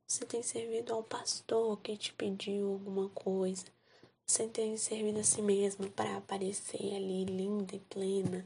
[0.07, 3.65] Você tem servido ao pastor que te pediu alguma coisa?
[4.53, 8.45] Tem servido a si mesmo para aparecer ali linda e plena?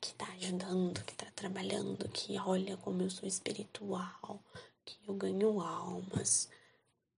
[0.00, 4.40] que tá ajudando, que tá trabalhando, que olha como eu sou espiritual,
[4.84, 6.48] que eu ganho almas.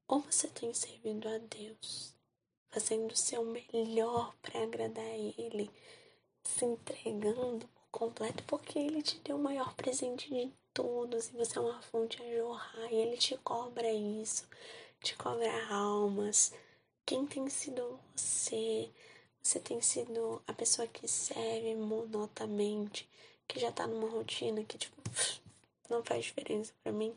[0.08, 2.14] Ou você tem servido a Deus,
[2.70, 5.70] fazendo o seu melhor para agradar a Ele,
[6.42, 11.58] se entregando por completo, porque Ele te deu o maior presente de todos e você
[11.58, 14.48] é uma fonte a jorrar e Ele te cobra isso,
[15.02, 16.52] te cobra almas.
[17.10, 18.88] Quem tem sido você?
[19.42, 23.08] Você tem sido a pessoa que serve monotamente,
[23.48, 24.94] que já tá numa rotina que, tipo,
[25.90, 27.12] não faz diferença para mim?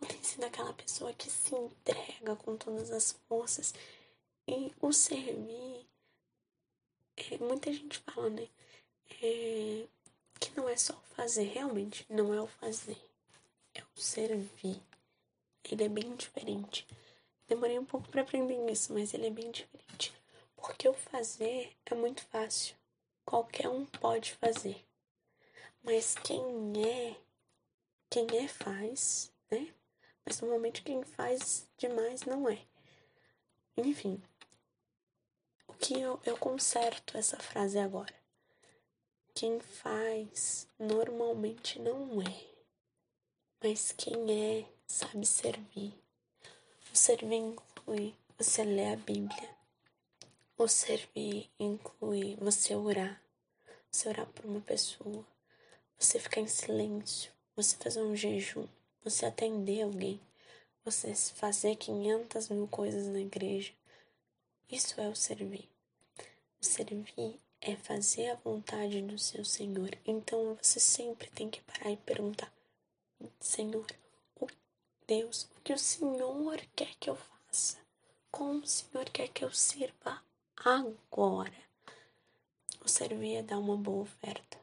[0.00, 3.74] Ou tem sido aquela pessoa que se entrega com todas as forças?
[4.46, 5.84] E o servir,
[7.16, 8.46] é, muita gente fala, né?
[9.20, 9.84] É,
[10.38, 13.02] que não é só o fazer, realmente não é o fazer,
[13.74, 14.80] é o servir.
[15.68, 16.86] Ele é bem diferente.
[17.46, 20.12] Demorei um pouco para aprender isso, mas ele é bem diferente.
[20.56, 22.74] Porque o fazer é muito fácil.
[23.24, 24.84] Qualquer um pode fazer.
[25.82, 26.42] Mas quem
[26.82, 27.16] é,
[28.08, 29.74] quem é faz, né?
[30.24, 32.64] Mas normalmente quem faz demais não é.
[33.76, 34.22] Enfim,
[35.66, 38.14] o que eu, eu conserto essa frase agora.
[39.34, 42.54] Quem faz normalmente não é.
[43.62, 46.03] Mas quem é sabe servir.
[46.94, 49.50] O servir inclui você ler a Bíblia,
[50.56, 53.20] o servir inclui você orar,
[53.90, 55.26] você orar por uma pessoa,
[55.98, 58.68] você ficar em silêncio, você fazer um jejum,
[59.02, 60.20] você atender alguém,
[60.84, 63.72] você fazer 500 mil coisas na igreja.
[64.70, 65.68] Isso é o servir.
[66.62, 69.98] O servir é fazer a vontade do seu Senhor.
[70.06, 72.54] Então você sempre tem que parar e perguntar:
[73.40, 73.84] Senhor,
[75.06, 77.76] Deus, o que o Senhor quer que eu faça?
[78.30, 80.22] Como o Senhor quer que eu sirva
[80.56, 81.52] agora.
[82.82, 84.58] O servir é dar uma boa oferta.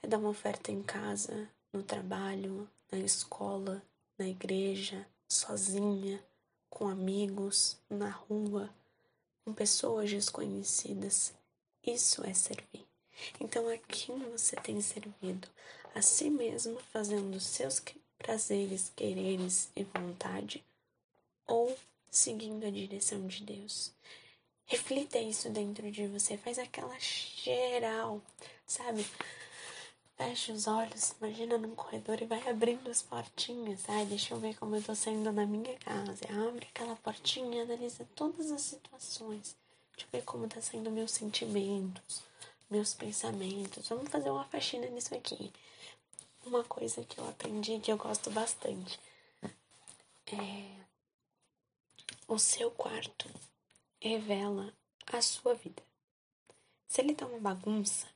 [0.00, 3.82] É dar uma oferta em casa, no trabalho, na escola,
[4.16, 6.24] na igreja, sozinha,
[6.70, 8.70] com amigos, na rua,
[9.44, 11.34] com pessoas desconhecidas.
[11.84, 12.86] Isso é servir.
[13.40, 15.48] Então, a quem você tem servido?
[15.92, 17.80] A si mesmo, fazendo seus
[18.22, 20.64] prazeres, quereres e vontade,
[21.46, 21.76] ou
[22.10, 23.92] seguindo a direção de Deus?
[24.64, 28.22] Reflita isso dentro de você, faz aquela geral,
[28.66, 29.04] sabe?
[30.16, 33.80] Fecha os olhos, imagina num corredor e vai abrindo as portinhas.
[33.88, 36.24] Ai, deixa eu ver como eu tô saindo na minha casa.
[36.48, 39.56] Abre aquela portinha, analisa todas as situações.
[39.92, 42.22] Deixa eu ver como tá saindo meus sentimentos,
[42.70, 43.88] meus pensamentos.
[43.88, 45.52] Vamos fazer uma faxina nisso aqui.
[46.44, 48.98] Uma coisa que eu aprendi que eu gosto bastante
[50.26, 50.82] é
[52.26, 53.28] o seu quarto
[54.00, 54.72] revela
[55.06, 55.82] a sua vida.
[56.88, 58.08] Se ele está uma bagunça,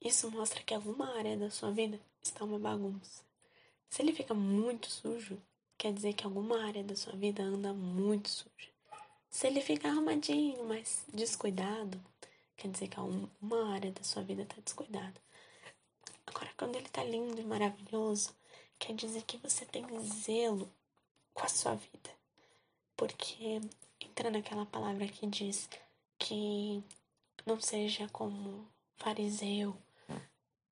[0.00, 3.22] isso mostra que alguma área da sua vida está uma bagunça.
[3.88, 5.40] Se ele fica muito sujo,
[5.78, 8.70] quer dizer que alguma área da sua vida anda muito suja.
[9.30, 12.02] Se ele fica arrumadinho, mas descuidado,
[12.56, 15.25] quer dizer que uma área da sua vida está descuidada.
[16.36, 18.36] Agora, quando ele está lindo e maravilhoso,
[18.78, 20.70] quer dizer que você tem zelo
[21.32, 22.10] com a sua vida.
[22.94, 23.58] Porque
[23.98, 25.66] entra naquela palavra que diz
[26.18, 26.84] que
[27.46, 28.68] não seja como
[28.98, 29.74] fariseu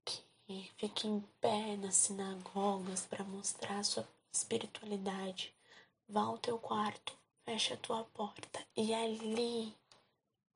[0.05, 5.54] que fique em pé nas sinagogas para mostrar sua espiritualidade.
[6.06, 9.75] Vá ao teu quarto, fecha a tua porta e ali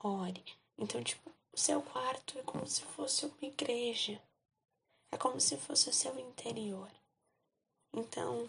[0.00, 0.44] ore.
[0.76, 4.20] Então, tipo, o seu quarto é como se fosse uma igreja.
[5.10, 6.90] É como se fosse o seu interior.
[7.92, 8.48] Então,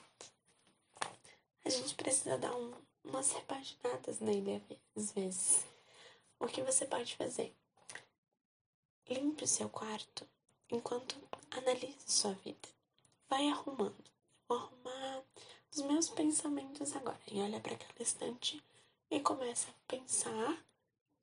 [1.63, 4.61] a gente precisa dar um, umas repaginadas nele
[4.95, 5.65] às vezes.
[6.39, 7.55] O que você pode fazer?
[9.09, 10.27] Limpe o seu quarto
[10.69, 11.15] enquanto
[11.51, 12.69] analise sua vida.
[13.29, 14.09] Vai arrumando.
[14.47, 15.23] Vou arrumar
[15.71, 17.19] os meus pensamentos agora.
[17.31, 18.63] E olha para aquela estante
[19.09, 20.63] e começa a pensar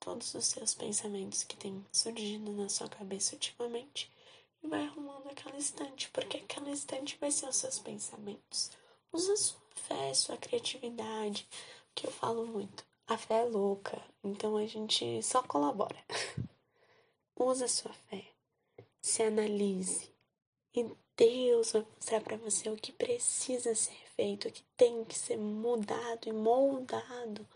[0.00, 4.10] todos os seus pensamentos que têm surgido na sua cabeça ultimamente.
[4.68, 8.70] Vai arrumando aquela estante, porque aquela estante vai ser os seus pensamentos.
[9.12, 11.48] Usa sua fé, sua criatividade,
[11.94, 12.84] que eu falo muito.
[13.06, 16.04] A fé é louca, então a gente só colabora.
[17.38, 18.24] Usa sua fé,
[19.00, 20.10] se analise
[20.74, 25.18] e Deus vai mostrar para você o que precisa ser feito, o que tem que
[25.18, 27.46] ser mudado e moldado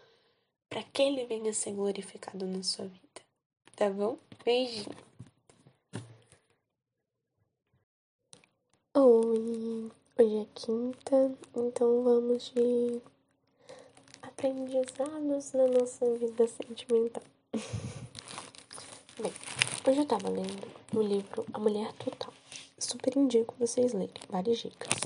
[0.69, 3.21] para que ele venha ser glorificado na sua vida.
[3.77, 4.17] Tá bom?
[4.45, 5.10] Beijinho.
[8.93, 9.89] Oi,
[10.19, 13.01] hoje é quinta, então vamos de
[14.21, 17.23] aprendizados na nossa vida sentimental.
[19.23, 19.33] Bem,
[19.87, 22.35] hoje eu tava lendo o livro A Mulher Total.
[22.81, 24.99] Super indico vocês lerem, várias dicas.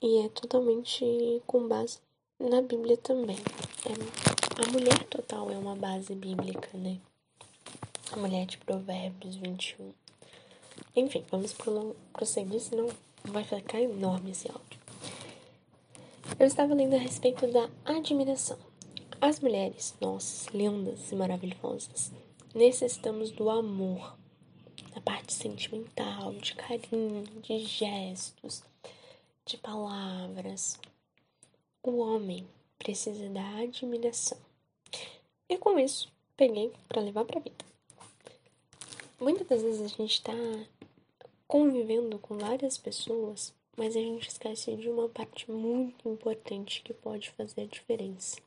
[0.00, 1.98] E é totalmente com base
[2.38, 3.38] na Bíblia também.
[3.84, 7.00] É, a mulher total é uma base bíblica, né?
[8.12, 9.92] A mulher de Provérbios 21.
[10.94, 11.54] Enfim, vamos
[12.12, 12.88] prosseguir, senão
[13.24, 14.80] vai ficar enorme esse áudio.
[16.38, 18.58] Eu estava lendo a respeito da admiração.
[19.20, 22.10] As mulheres, nós, lindas e maravilhosas,
[22.54, 24.16] necessitamos do amor,
[24.94, 28.64] da parte sentimental, de carinho, de gestos,
[29.44, 30.78] de palavras.
[31.82, 34.38] O homem precisa da admiração.
[35.48, 37.64] E com isso, peguei para levar para a vida.
[39.20, 40.32] Muitas das vezes a gente está
[41.50, 47.28] convivendo com várias pessoas, mas a gente esquece de uma parte muito importante que pode
[47.30, 48.40] fazer a diferença.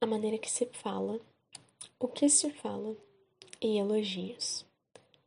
[0.00, 1.20] A maneira que se fala,
[1.98, 2.96] o que se fala
[3.60, 4.64] e elogios.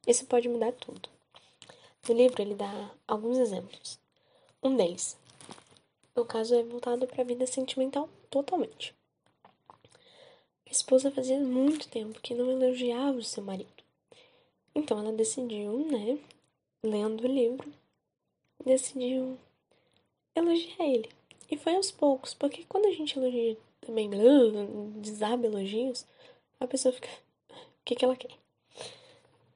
[0.07, 1.07] Isso pode mudar tudo.
[2.09, 3.99] No livro ele dá alguns exemplos.
[4.63, 5.15] Um deles,
[6.15, 8.95] no caso, é voltado para a vida sentimental totalmente.
[10.67, 13.83] A esposa fazia muito tempo que não elogiava o seu marido.
[14.73, 16.17] Então ela decidiu, né,
[16.83, 17.71] lendo o livro,
[18.65, 19.37] decidiu
[20.35, 21.09] elogiar ele.
[21.49, 24.09] E foi aos poucos, porque quando a gente elogia também,
[24.97, 26.05] desaba elogios,
[26.59, 27.09] a pessoa fica,
[27.49, 28.31] o que, que ela quer?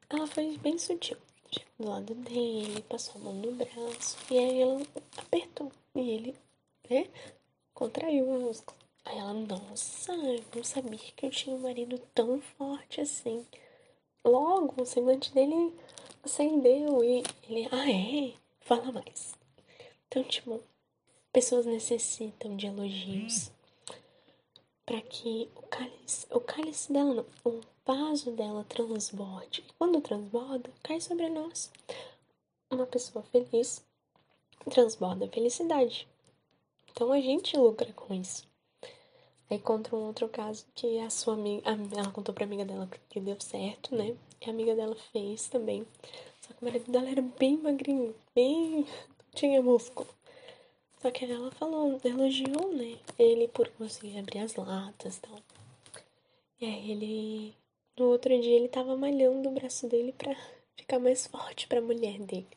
[0.09, 1.17] Ela foi bem sutil.
[1.51, 4.81] Chegou do lado dele, passou a mão no braço, e aí ela
[5.17, 5.71] apertou.
[5.95, 6.35] E ele,
[6.89, 7.07] né,
[7.73, 8.77] contraiu o músculo.
[9.05, 13.45] Aí ela, nossa, eu não sabia que eu tinha um marido tão forte assim.
[14.23, 15.73] Logo, o semblante dele
[16.27, 18.33] acendeu e ele, ah é?
[18.59, 19.33] Fala mais.
[20.07, 20.61] Então, tipo,
[21.31, 23.51] pessoas necessitam de elogios
[24.85, 29.63] para que o cálice, o cálice dela não, o vaso dela transborde.
[29.67, 31.71] E quando transborda, cai sobre nós.
[32.69, 33.83] Uma pessoa feliz
[34.69, 36.07] transborda felicidade.
[36.91, 38.45] Então a gente lucra com isso.
[39.49, 41.63] Aí conta um outro caso que a sua amiga,
[41.95, 44.15] ela contou pra amiga dela que deu certo, né?
[44.41, 45.85] E a amiga dela fez também.
[46.41, 48.85] Só que o marido dela era bem magrinho, bem.
[49.33, 50.09] tinha músculo.
[50.99, 52.97] Só que ela falou, elogiou, né?
[53.17, 55.39] Ele por conseguir abrir as latas e tal.
[56.59, 57.55] E aí ele.
[57.97, 60.35] No outro dia ele tava malhando o braço dele pra
[60.75, 62.47] ficar mais forte pra mulher dele.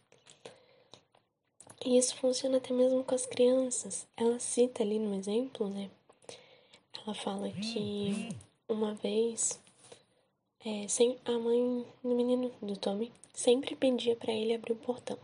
[1.84, 4.06] E isso funciona até mesmo com as crianças.
[4.16, 5.90] Ela cita ali no exemplo, né?
[7.04, 8.28] Ela fala que
[8.68, 9.60] uma vez
[10.64, 15.18] é, sem, a mãe do menino do Tommy sempre pedia para ele abrir o portão.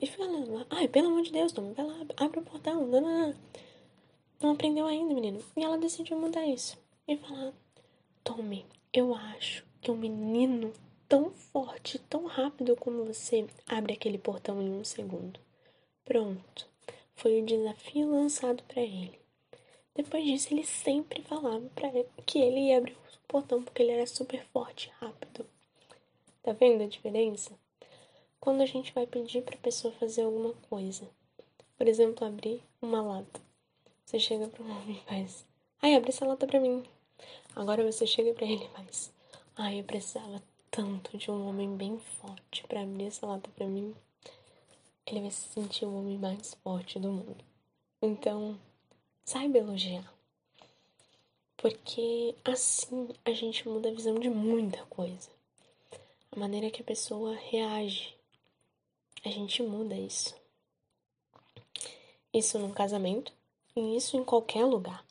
[0.00, 2.86] E fala, ai, pelo amor de Deus, Tommy, vai lá, abre o portão.
[2.86, 3.34] Não, não, não.
[4.40, 5.42] não aprendeu ainda, menino.
[5.56, 6.78] E ela decidiu mudar isso.
[7.08, 7.52] E falar,
[8.22, 10.72] Tommy, eu acho que um menino
[11.08, 15.40] tão forte, tão rápido como você abre aquele portão em um segundo.
[16.04, 16.68] Pronto.
[17.14, 19.18] Foi o desafio lançado para ele.
[19.96, 21.90] Depois disso, ele sempre falava para
[22.26, 25.46] que ele ia abrir o portão porque ele era super forte, rápido.
[26.42, 27.58] Tá vendo a diferença?
[28.38, 31.08] Quando a gente vai pedir para a pessoa fazer alguma coisa,
[31.78, 33.40] por exemplo, abrir uma lata,
[34.04, 35.46] você chega para um homem e faz:
[35.80, 36.84] "Ai, abre essa lata para mim".
[37.56, 39.10] Agora você chega para ele e faz:
[39.56, 43.94] "Ai, eu precisava tanto de um homem bem forte para abrir essa lata para mim".
[45.06, 47.42] Ele vai se sentir o homem mais forte do mundo.
[48.02, 48.58] Então,
[49.28, 50.08] Saiba elogiar.
[51.56, 55.28] Porque assim a gente muda a visão de muita coisa.
[56.30, 58.16] A maneira que a pessoa reage.
[59.24, 60.32] A gente muda isso.
[62.32, 63.32] Isso num casamento
[63.74, 65.04] e isso em qualquer lugar.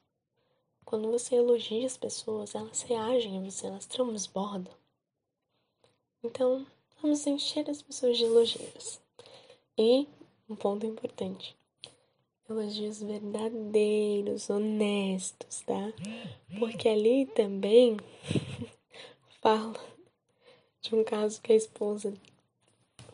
[0.85, 4.73] Quando você elogia as pessoas, elas reagem a você, elas transbordam.
[6.23, 6.65] Então,
[7.01, 9.01] vamos encher as pessoas de elogios.
[9.77, 10.07] E
[10.47, 11.53] um ponto importante:
[12.49, 15.93] elogios verdadeiros, honestos, tá?
[16.59, 17.97] Porque ali também
[19.41, 19.73] fala
[20.81, 22.13] de um caso que a esposa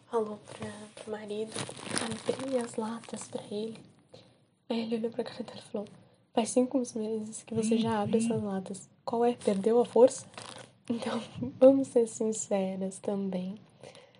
[0.09, 0.67] falou para
[1.07, 1.51] o marido
[2.03, 3.77] abrir as latas para ele.
[4.69, 5.87] Aí ele olhou pra cara dela e falou:
[6.33, 8.89] Faz cinco meses que você já abre essas latas.
[9.05, 9.33] Qual é?
[9.33, 10.25] Perdeu a força?
[10.89, 11.21] Então,
[11.59, 13.55] vamos ser sinceras também.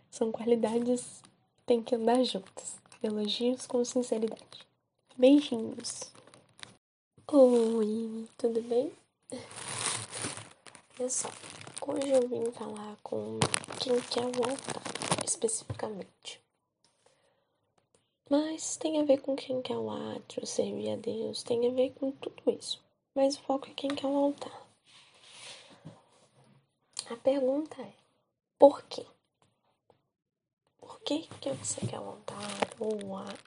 [0.09, 1.21] São qualidades
[1.57, 2.79] que tem que andar juntas.
[3.03, 4.70] Elogios com sinceridade.
[5.21, 6.11] Beijinhos.
[7.31, 8.91] Oi, tudo bem?
[10.99, 11.29] Olha só,
[11.85, 13.39] hoje eu vim falar com
[13.79, 14.81] quem quer voltar,
[15.23, 16.41] especificamente.
[18.31, 21.93] Mas tem a ver com quem quer o átrio, servir a Deus, tem a ver
[21.93, 22.83] com tudo isso.
[23.13, 24.67] Mas o foco é quem quer o altar.
[27.11, 27.93] A pergunta é,
[28.57, 29.05] por quê?
[31.05, 32.39] Que, que você quer o altar?
[32.79, 32.99] Ou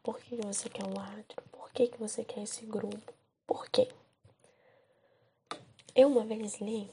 [0.03, 1.43] por que, você quer o átrio?
[1.51, 3.13] Por que, que você quer esse grupo?
[3.47, 3.89] Por quê?
[5.95, 6.91] Eu uma vez li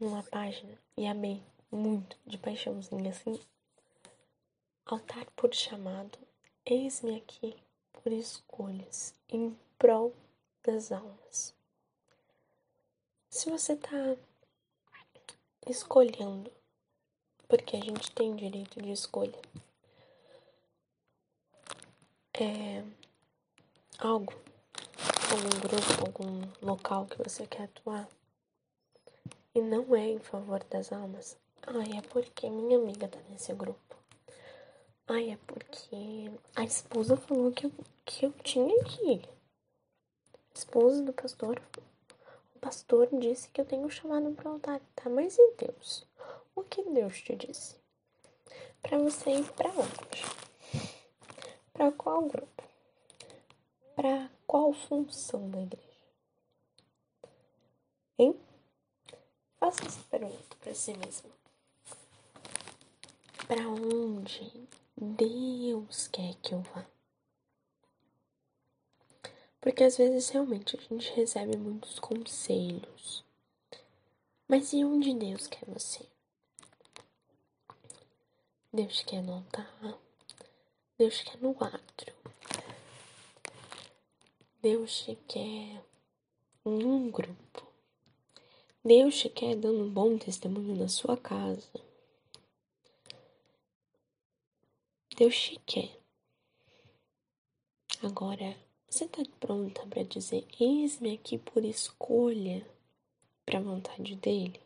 [0.00, 3.40] numa página e amei muito de paixãozinha assim.
[4.86, 6.18] Altar por chamado,
[6.64, 7.56] eis-me aqui
[7.92, 10.14] por escolhas, em prol
[10.62, 11.54] das almas.
[13.28, 14.16] Se você tá
[15.66, 16.52] escolhendo,
[17.48, 19.38] porque a gente tem direito de escolha,
[22.34, 22.82] é
[23.98, 24.32] algo,
[25.30, 28.08] algum grupo, algum local que você quer atuar,
[29.54, 31.36] e não é em favor das almas,
[31.66, 33.80] ai, é porque minha amiga tá nesse grupo.
[35.06, 37.72] Ai, é porque a esposa falou que eu,
[38.04, 39.28] que eu tinha que ir.
[40.32, 41.60] A esposa do pastor
[42.64, 45.10] pastor disse que eu tenho chamado para o altar, tá?
[45.10, 46.06] Mas e Deus?
[46.56, 47.76] O que Deus te disse?
[48.80, 50.24] Para você ir para onde?
[51.72, 52.62] Para qual grupo?
[53.96, 55.84] Para qual função da igreja?
[58.18, 58.38] Hein?
[59.58, 61.30] Faça essa pergunta para si mesmo.
[63.48, 66.86] Para onde Deus quer que eu vá?
[69.60, 73.24] Porque às vezes realmente a gente recebe muitos conselhos.
[74.46, 76.13] Mas e onde Deus quer você?
[78.74, 80.00] Deus quer no altar.
[80.98, 82.12] Deus quer no átrio.
[84.60, 85.80] Deus te quer
[86.66, 87.64] em um grupo.
[88.84, 91.70] Deus te quer dando um bom testemunho na sua casa.
[95.16, 95.96] Deus te quer.
[98.02, 98.56] Agora,
[98.90, 102.66] você está pronta para dizer: Eis-me aqui por escolha
[103.46, 104.60] para a vontade dele?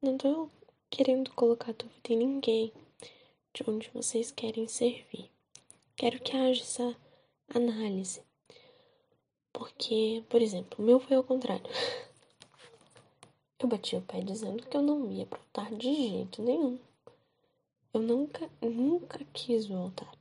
[0.00, 0.50] Não estou
[0.90, 2.72] querendo colocar dúvida em ninguém
[3.52, 5.30] de onde vocês querem servir.
[5.96, 6.96] Quero que haja essa
[7.54, 8.22] análise.
[9.52, 11.64] Porque, por exemplo, o meu foi ao contrário.
[13.58, 16.78] Eu bati o pé dizendo que eu não ia pro altar de jeito nenhum.
[17.92, 20.12] Eu nunca, nunca quis voltar.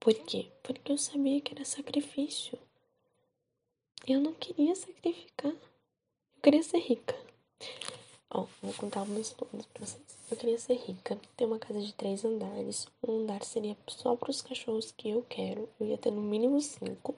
[0.00, 0.50] Por quê?
[0.62, 2.58] Porque eu sabia que era sacrifício.
[4.04, 5.52] Eu não queria sacrificar.
[5.52, 7.29] Eu queria ser rica.
[8.30, 10.02] Ó, vou contar meus planos pra vocês.
[10.30, 12.86] Eu queria ser rica, ter uma casa de três andares.
[13.06, 15.68] Um andar seria só para os cachorros que eu quero.
[15.80, 17.14] Eu ia ter no mínimo cinco.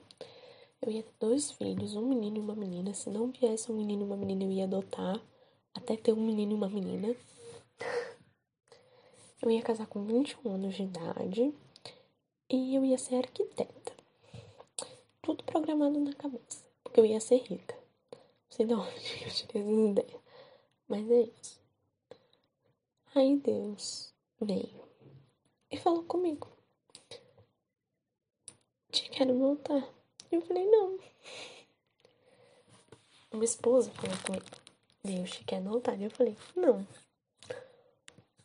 [0.81, 2.93] Eu ia ter dois filhos, um menino e uma menina.
[2.93, 5.21] Se não viesse um menino e uma menina, eu ia adotar.
[5.75, 7.15] Até ter um menino e uma menina.
[9.41, 11.53] Eu ia casar com 21 anos de idade
[12.49, 13.93] e eu ia ser arquiteta.
[15.21, 17.75] Tudo programado na cabeça, porque eu ia ser rica.
[17.75, 20.22] Não sei de onde eu tirei essa ideia,
[20.93, 21.59] mas é isso.
[23.15, 24.87] Aí Deus veio
[25.71, 26.47] e falou comigo.
[28.91, 29.91] Te quero voltar.
[30.31, 30.99] Eu falei, não.
[33.31, 34.45] Uma esposa falou comigo.
[35.03, 35.99] Deus te quer voltar.
[35.99, 36.87] Eu falei, não.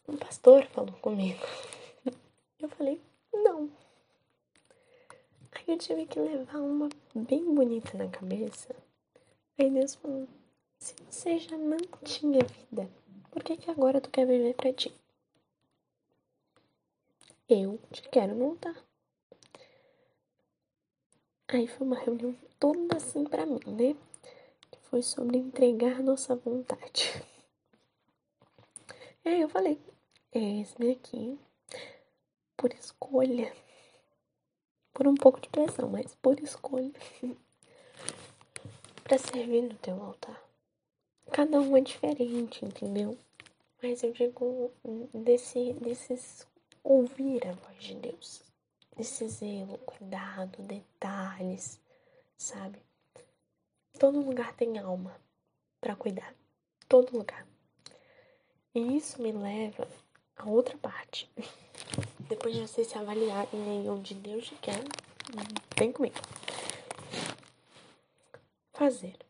[0.09, 1.44] Um pastor falou comigo.
[2.59, 3.70] Eu falei, não.
[5.53, 8.74] Aí eu tive que levar uma bem bonita na cabeça.
[9.57, 10.26] Aí Deus falou:
[10.78, 12.90] se você já não tinha vida,
[13.30, 14.94] por que, que agora tu quer viver pra ti?
[17.48, 18.76] Eu te quero voltar.
[21.48, 23.96] Aí foi uma reunião toda assim pra mim, né?
[24.70, 27.22] Que foi sobre entregar nossa vontade.
[29.24, 29.80] Aí eu falei,
[30.32, 31.38] esse aqui,
[32.56, 33.52] por escolha
[34.98, 36.90] por um pouco de pressão, mas por escolha,
[39.04, 40.47] para servir no teu altar.
[41.32, 43.16] Cada um é diferente, entendeu?
[43.82, 44.72] Mas eu digo
[45.14, 46.46] desse, desses
[46.82, 48.42] ouvir a voz de Deus,
[48.96, 51.80] desse zelo, cuidado, detalhes,
[52.36, 52.78] sabe?
[53.98, 55.14] Todo lugar tem alma
[55.80, 56.34] para cuidar,
[56.88, 57.46] todo lugar.
[58.74, 59.86] E isso me leva
[60.36, 61.30] a outra parte.
[62.28, 64.82] Depois de vocês se avaliarem aí onde Deus quer,
[65.76, 66.16] vem comigo.
[68.72, 69.27] Fazer.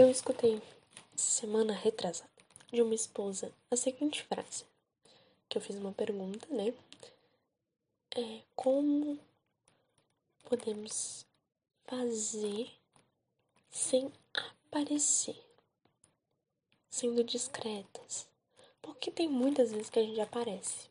[0.00, 0.62] Eu escutei
[1.14, 2.30] semana retrasada
[2.72, 4.64] de uma esposa a seguinte frase,
[5.46, 6.72] que eu fiz uma pergunta, né?
[8.16, 9.18] É como
[10.48, 11.26] podemos
[11.84, 12.70] fazer
[13.70, 15.36] sem aparecer,
[16.88, 18.26] sendo discretas.
[18.80, 20.88] Porque tem muitas vezes que a gente aparece.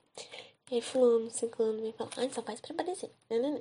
[0.70, 3.10] E aí fulano, ciclano vem falar, ah, só faz pra aparecer.
[3.28, 3.60] Né, né, né.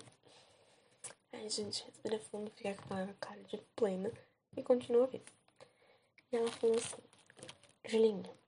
[1.32, 4.12] Aí gente respira fundo, fica com a cara de plena
[4.57, 5.32] e continua vindo.
[6.30, 7.03] E ela falou assim,
[7.84, 8.38] Julinha,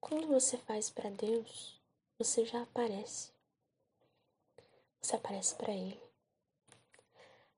[0.00, 1.80] quando você faz para Deus,
[2.18, 3.32] você já aparece.
[5.00, 6.00] Você aparece para Ele.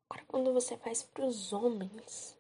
[0.09, 2.37] Agora, quando você faz para os homens,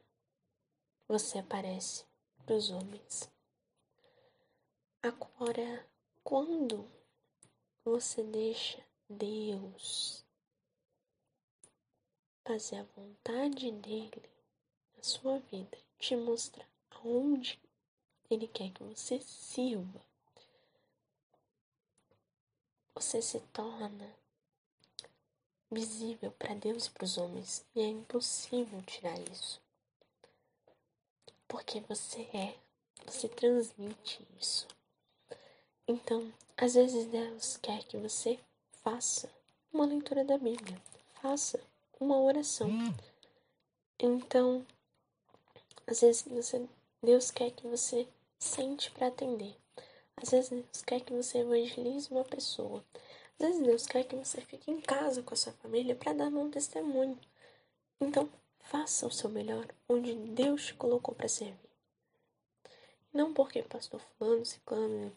[1.07, 2.05] você aparece
[2.45, 3.31] para os homens.
[5.03, 5.87] Agora,
[6.25, 6.91] quando
[7.85, 10.25] você deixa Deus
[12.45, 14.38] fazer a vontade dele
[15.03, 17.59] sua vida, te mostrar aonde
[18.31, 20.01] ele quer que você sirva,
[22.95, 24.13] você se torna
[25.71, 29.61] visível para Deus e para os homens, e é impossível tirar isso.
[31.47, 32.59] Porque você é,
[33.07, 34.67] você transmite isso.
[35.87, 38.39] Então, às vezes Deus quer que você
[38.83, 39.31] faça
[39.73, 40.81] uma leitura da Bíblia,
[41.23, 41.61] faça
[42.01, 42.69] uma oração.
[43.99, 44.67] Então,
[45.89, 46.69] às vezes você,
[47.03, 48.07] Deus quer que você
[48.39, 49.57] sente para atender.
[50.17, 52.85] Às vezes Deus quer que você evangelize uma pessoa.
[53.41, 56.27] Às vezes Deus quer que você fique em casa com a sua família para dar
[56.29, 57.19] um testemunho.
[57.99, 58.29] Então,
[58.61, 61.57] faça o seu melhor onde Deus te colocou para servir.
[63.11, 65.11] Não porque pastor fulano, ciclano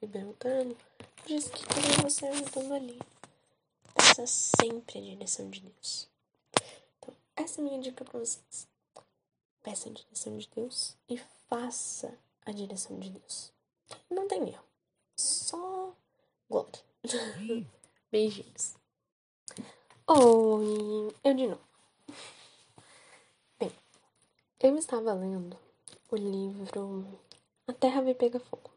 [0.00, 0.74] e beltrano
[1.26, 2.98] diz que queria você ajudando ali.
[3.94, 6.08] Peça sempre a direção de Deus.
[6.98, 8.75] Então, essa é a minha dica para vocês.
[9.66, 13.52] Peça a direção de Deus e faça a direção de Deus.
[14.08, 14.62] Não tem erro.
[15.16, 15.92] Só
[16.48, 16.80] glória.
[18.08, 18.76] Beijinhos.
[20.06, 21.60] Oi, eu de novo.
[23.58, 23.72] Bem,
[24.60, 25.58] eu estava lendo
[26.12, 27.04] o livro
[27.66, 28.70] A Terra Vai Pegar Fogo.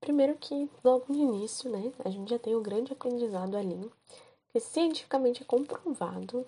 [0.00, 3.88] Primeiro que, logo no início, né, a gente já tem o grande aprendizado ali,
[4.48, 6.44] que cientificamente é comprovado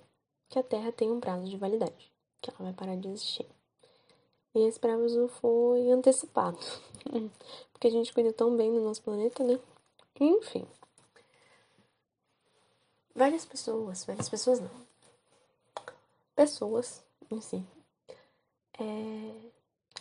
[0.49, 3.47] que a Terra tem um prazo de validade, que ela vai parar de existir.
[4.55, 6.59] E esse prazo foi antecipado,
[7.73, 9.59] porque a gente cuida tão bem do nosso planeta, né?
[10.19, 10.67] Enfim,
[13.15, 14.71] várias pessoas, várias pessoas não,
[16.35, 17.65] pessoas em si,
[18.79, 19.51] é,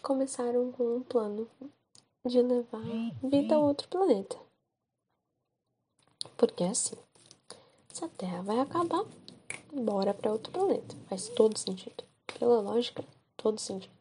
[0.01, 1.47] começaram com um plano
[2.25, 2.81] de levar
[3.21, 4.37] vida a outro planeta.
[6.37, 6.95] Porque assim,
[7.93, 9.03] se a Terra vai acabar,
[9.73, 10.95] bora para outro planeta.
[11.07, 12.03] Faz todo sentido.
[12.39, 13.03] Pela lógica,
[13.35, 13.98] todo sentido.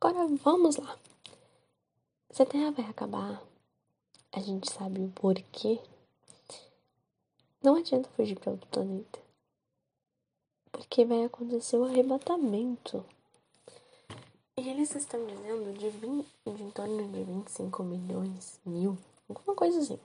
[0.00, 0.98] Agora vamos lá.
[2.30, 3.42] Se a Terra vai acabar,
[4.32, 5.80] a gente sabe o porquê
[7.66, 9.18] não adianta fugir para outro planeta.
[10.70, 13.04] Porque vai acontecer o arrebatamento.
[14.56, 18.96] E eles estão dizendo de, 20, de em torno de 25 milhões, mil,
[19.28, 19.98] alguma coisa assim.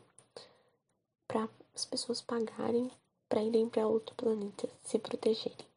[1.27, 2.89] Para as pessoas pagarem
[3.29, 5.67] para irem para outro planeta, se protegerem.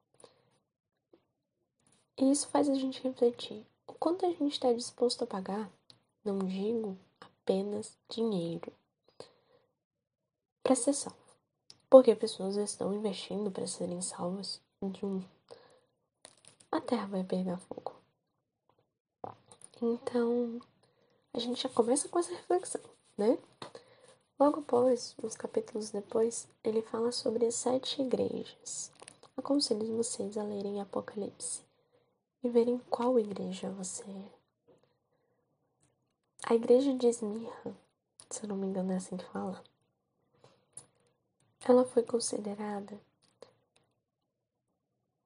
[2.17, 3.63] E isso faz a gente refletir.
[3.87, 5.71] O quanto a gente está disposto a pagar,
[6.25, 8.73] não digo apenas dinheiro,
[10.63, 11.19] para ser salvo.
[11.91, 15.23] Porque pessoas estão investindo para serem salvas de um.
[16.73, 17.95] A Terra vai pegar fogo.
[19.83, 20.61] Então,
[21.35, 22.81] a gente já começa com essa reflexão,
[23.19, 23.39] né?
[24.41, 28.91] Logo após, uns capítulos depois, ele fala sobre as sete igrejas.
[29.37, 31.63] Aconselho vocês a lerem Apocalipse
[32.45, 34.33] e verem qual igreja você é.
[36.47, 37.75] A igreja de Esmirra,
[38.29, 39.65] se eu não me engano é assim que fala,
[41.67, 43.01] ela foi considerada,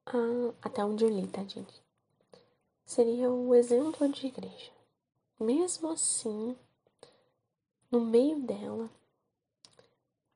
[0.07, 1.83] ah, até onde eu li, tá, gente?
[2.87, 4.71] Seria um exemplo de igreja.
[5.41, 6.57] Mesmo assim,
[7.91, 8.89] no meio dela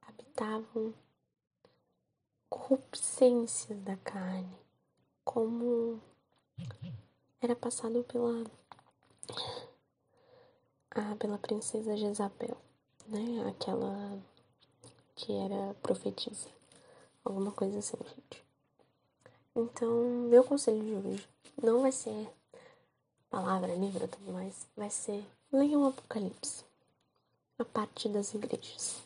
[0.01, 0.93] habitavam
[2.51, 4.59] corrupçências da carne,
[5.25, 6.03] como
[7.41, 8.45] era passado pela
[10.91, 12.57] ah, pela princesa Jezabel,
[13.07, 13.49] né?
[13.49, 14.19] Aquela
[15.15, 16.49] que era profetisa.
[17.25, 18.45] Alguma coisa assim, gente.
[19.55, 19.91] Então,
[20.29, 21.29] meu conselho de hoje
[21.63, 22.29] não vai ser
[23.31, 26.65] palavra, livro, tudo mais, vai ser Leiam o Apocalipse,
[27.59, 29.03] a parte das igrejas.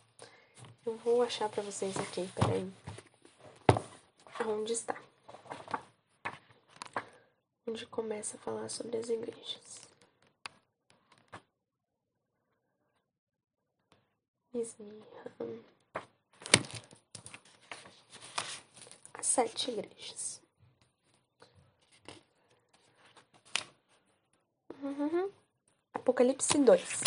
[0.84, 2.72] Eu vou achar para vocês aqui, peraí.
[4.38, 5.05] Aonde está?
[7.68, 9.88] Onde começa a falar sobre as igrejas.
[14.54, 15.32] Esmirra.
[19.14, 20.40] As sete igrejas.
[24.80, 25.32] Uhum.
[25.92, 27.00] Apocalipse 2.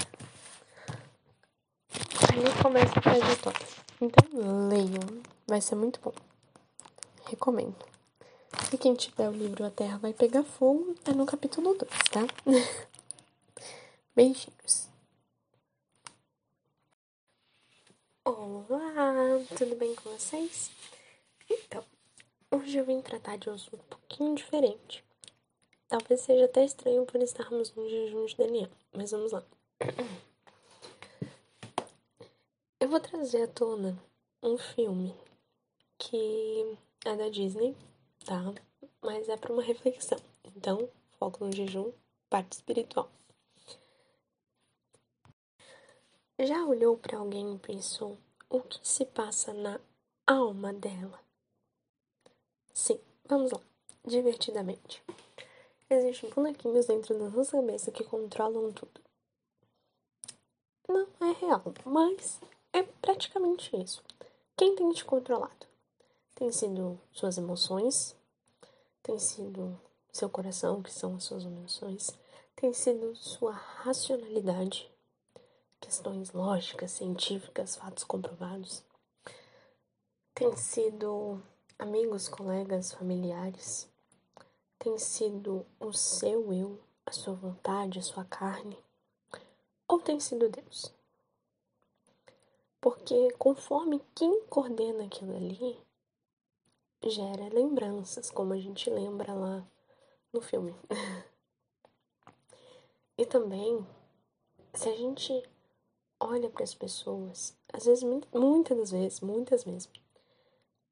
[2.33, 3.67] Ali começa a trajetória.
[4.01, 6.13] Então leiam, vai ser muito bom.
[7.25, 7.98] Recomendo.
[8.71, 12.21] E quem tiver o livro A Terra Vai Pegar Fogo, é no capítulo 2, tá?
[14.15, 14.87] Beijinhos.
[18.23, 20.69] Olá, tudo bem com vocês?
[21.49, 21.83] Então,
[22.51, 25.03] hoje eu vim tratar de um assunto um pouquinho diferente.
[25.87, 29.43] Talvez seja até estranho por estarmos no jejum de Daniel, mas vamos lá.
[32.79, 33.97] Eu vou trazer à tona
[34.43, 35.15] um filme
[35.97, 37.75] que é da Disney,
[38.29, 38.53] tá?
[39.01, 40.19] Mas é para uma reflexão.
[40.55, 41.91] Então, foco no jejum,
[42.29, 43.09] parte espiritual.
[46.37, 49.79] Já olhou para alguém e pensou o que se passa na
[50.27, 51.19] alma dela?
[52.71, 53.59] Sim, vamos lá,
[54.05, 55.03] divertidamente.
[55.89, 59.01] Existem bonequinhos dentro da nossa cabeça que controlam tudo.
[60.87, 62.39] Não é real, mas
[62.71, 64.03] é praticamente isso.
[64.55, 65.67] Quem tem te controlado?
[66.35, 68.15] Tem sido suas emoções,
[69.03, 69.79] tem sido
[70.11, 72.09] seu coração, que são as suas emoções,
[72.55, 74.91] tem sido sua racionalidade,
[75.79, 78.83] questões lógicas, científicas, fatos comprovados,
[80.33, 81.41] tem sido
[81.77, 83.89] amigos, colegas, familiares,
[84.77, 88.77] tem sido o seu eu, a sua vontade, a sua carne?
[89.87, 90.93] Ou tem sido Deus?
[92.79, 95.77] Porque conforme quem coordena aquilo ali,
[97.03, 99.65] gera lembranças, como a gente lembra lá
[100.33, 100.75] no filme.
[103.17, 103.85] e também,
[104.73, 105.43] se a gente
[106.19, 109.93] olha para as pessoas, às vezes, muitas das vezes, muitas mesmo,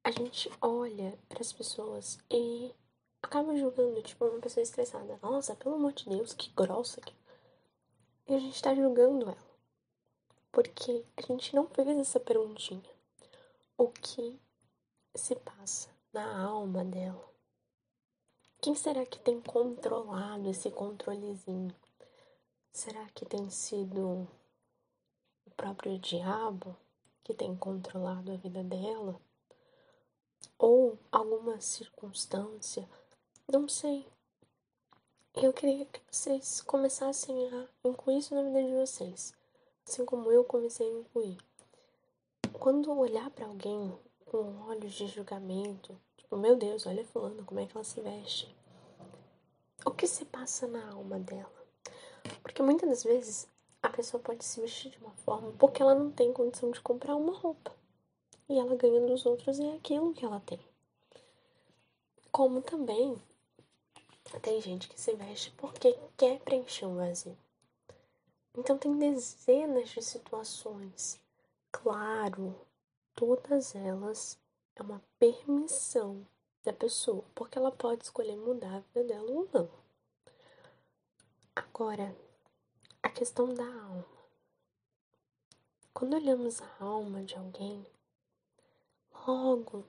[0.02, 2.74] a gente olha para as pessoas e
[3.22, 5.18] acaba julgando, tipo, uma pessoa estressada.
[5.22, 7.14] Nossa, pelo amor de Deus, que grossa que.
[8.26, 9.48] E a gente tá julgando ela.
[10.50, 12.82] Porque a gente não fez essa perguntinha.
[13.76, 14.38] O que
[15.14, 17.28] se passa na alma dela?
[18.60, 21.74] Quem será que tem controlado esse controlezinho?
[22.72, 24.28] Será que tem sido
[25.46, 26.76] o próprio diabo
[27.22, 29.20] que tem controlado a vida dela?
[30.58, 32.88] Ou alguma circunstância
[33.50, 34.06] não sei.
[35.34, 39.32] Eu queria que vocês começassem a incluir isso na vida de vocês.
[39.86, 41.38] Assim como eu comecei a incluir.
[42.52, 43.98] Quando olhar para alguém
[44.30, 48.54] com olhos de julgamento, tipo, meu Deus, olha fulano, como é que ela se veste?
[49.84, 51.50] O que se passa na alma dela?
[52.42, 53.48] Porque muitas das vezes
[53.82, 57.16] a pessoa pode se vestir de uma forma porque ela não tem condição de comprar
[57.16, 57.74] uma roupa.
[58.48, 60.60] E ela ganha dos outros e é aquilo que ela tem.
[62.30, 63.16] Como também
[64.42, 67.36] tem gente que se veste porque quer preencher um vazio.
[68.56, 71.20] Então tem dezenas de situações.
[71.70, 72.54] Claro,
[73.18, 74.38] todas elas
[74.76, 76.24] é uma permissão
[76.62, 79.68] da pessoa, porque ela pode escolher mudar a vida dela ou não.
[81.56, 82.16] Agora,
[83.02, 84.06] a questão da alma.
[85.92, 87.84] Quando olhamos a alma de alguém,
[89.26, 89.84] logo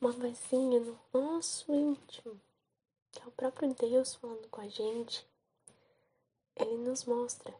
[0.00, 2.40] uma vozinha no nosso íntimo
[3.12, 5.24] que é o próprio Deus falando com a gente,
[6.56, 7.54] ele nos mostra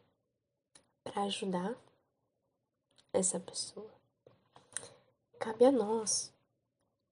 [1.01, 1.77] para ajudar
[3.13, 4.04] essa pessoa.
[5.39, 6.33] Cabe a nós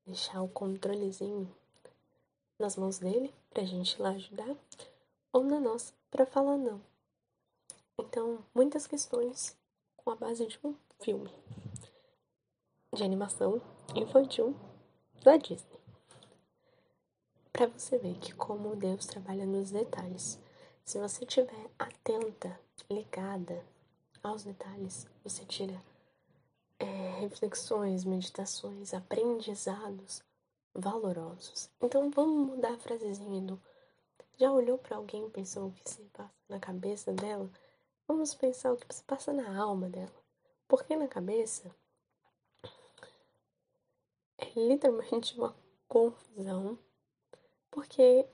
[0.05, 1.53] deixar o controlezinho
[2.57, 4.55] nas mãos dele para a gente lá ajudar
[5.31, 6.81] ou na nossa para falar não.
[7.99, 9.55] Então, muitas questões
[9.97, 11.31] com a base de um filme
[12.93, 13.61] de animação
[13.95, 14.55] infantil
[15.23, 15.83] da Disney
[17.53, 20.39] para você ver que como Deus trabalha nos detalhes.
[20.83, 22.59] Se você estiver atenta,
[22.89, 23.63] ligada
[24.23, 25.79] aos detalhes, você tira
[26.83, 30.23] é, reflexões, meditações, aprendizados
[30.73, 31.69] valorosos.
[31.81, 33.61] Então vamos mudar a frasezinha do
[34.37, 37.49] já olhou para alguém e pensou o que se passa na cabeça dela?
[38.07, 40.11] Vamos pensar o que se passa na alma dela.
[40.67, 41.69] Porque na cabeça
[44.37, 45.55] é literalmente uma
[45.87, 46.77] confusão
[47.69, 48.27] porque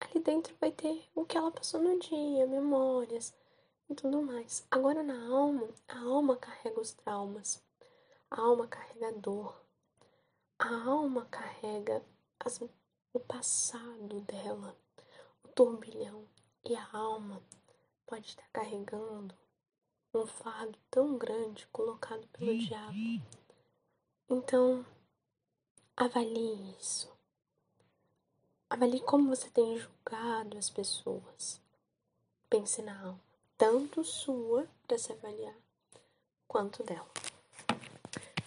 [0.00, 3.34] ali dentro vai ter o que ela passou no dia, memórias
[3.88, 4.64] e tudo mais.
[4.70, 7.60] Agora na alma, a alma carrega os traumas,
[8.36, 9.56] a alma carrega a dor,
[10.58, 12.04] a alma carrega
[12.40, 12.60] as,
[13.12, 14.76] o passado dela,
[15.44, 16.26] o turbilhão,
[16.64, 17.40] e a alma
[18.04, 19.32] pode estar carregando
[20.12, 22.92] um fardo tão grande colocado pelo diabo.
[24.28, 24.84] Então,
[25.96, 27.08] avalie isso.
[28.68, 31.60] Avalie como você tem julgado as pessoas.
[32.50, 33.20] Pense na alma,
[33.56, 35.54] tanto sua para se avaliar,
[36.48, 37.06] quanto dela.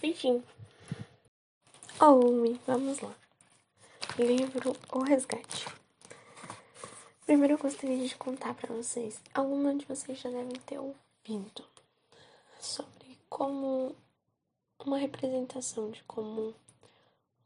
[0.04, 0.44] Enfim.
[2.00, 3.16] Olume, vamos lá.
[4.18, 5.66] Livro O Resgate.
[7.26, 9.20] Primeiro eu gostaria de contar para vocês.
[9.34, 11.66] Alguns de vocês já devem ter ouvido
[12.60, 13.96] sobre como
[14.86, 16.54] uma representação de como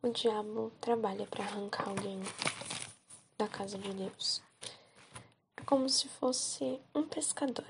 [0.03, 2.19] o diabo trabalha para arrancar alguém
[3.37, 4.41] da casa de Deus.
[5.55, 7.65] É como se fosse um pescador,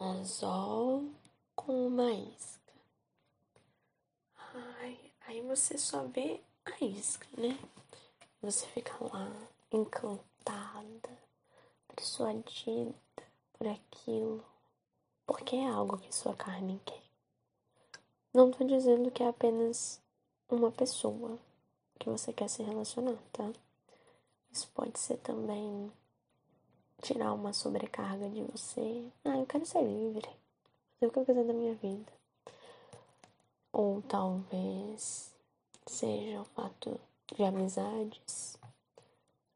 [0.00, 1.04] um anzol
[1.54, 2.55] com uma isca.
[5.26, 7.58] Aí você só vê a isca, né?
[8.40, 9.28] Você fica lá
[9.72, 11.18] encantada,
[11.88, 12.94] persuadida
[13.52, 14.44] por aquilo,
[15.26, 17.02] porque é algo que sua carne quer.
[18.32, 20.00] Não tô dizendo que é apenas
[20.48, 21.36] uma pessoa
[21.98, 23.50] que você quer se relacionar, tá?
[24.52, 25.90] Isso pode ser também
[27.02, 29.04] tirar uma sobrecarga de você.
[29.24, 30.28] Ah, eu quero ser livre.
[30.94, 32.15] Fazer o que eu quiser da minha vida.
[33.78, 35.34] Ou talvez
[35.86, 36.98] seja o fato
[37.34, 38.56] de amizades.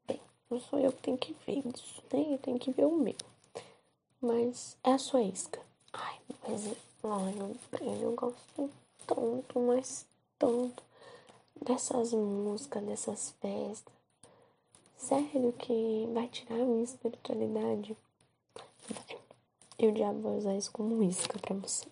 [0.05, 2.31] Bem, não sou eu que tenho que ver isso, né?
[2.31, 3.15] Eu tenho que ver o meu.
[4.21, 5.59] Mas é a sua isca.
[5.91, 6.67] Ai, mas
[7.71, 8.69] bem, eu gosto
[9.07, 10.05] tanto, mas
[10.37, 10.83] tanto
[11.59, 13.91] dessas músicas, dessas festas.
[14.97, 17.97] Sério que vai tirar a minha espiritualidade?
[18.87, 19.19] Vai.
[19.79, 21.87] E o diabo vai usar isso como isca pra você.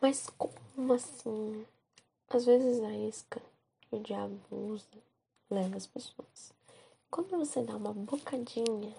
[0.00, 1.66] Mas como assim?
[2.30, 3.42] Às vezes a isca
[3.82, 4.86] que o diabo usa
[5.50, 6.54] leva as pessoas.
[7.10, 8.94] Quando você dá uma bocadinha,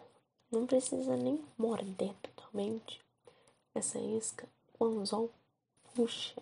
[0.52, 3.02] não precisa nem morder totalmente
[3.74, 4.48] essa isca,
[4.80, 5.32] o anzol
[5.96, 6.40] puxa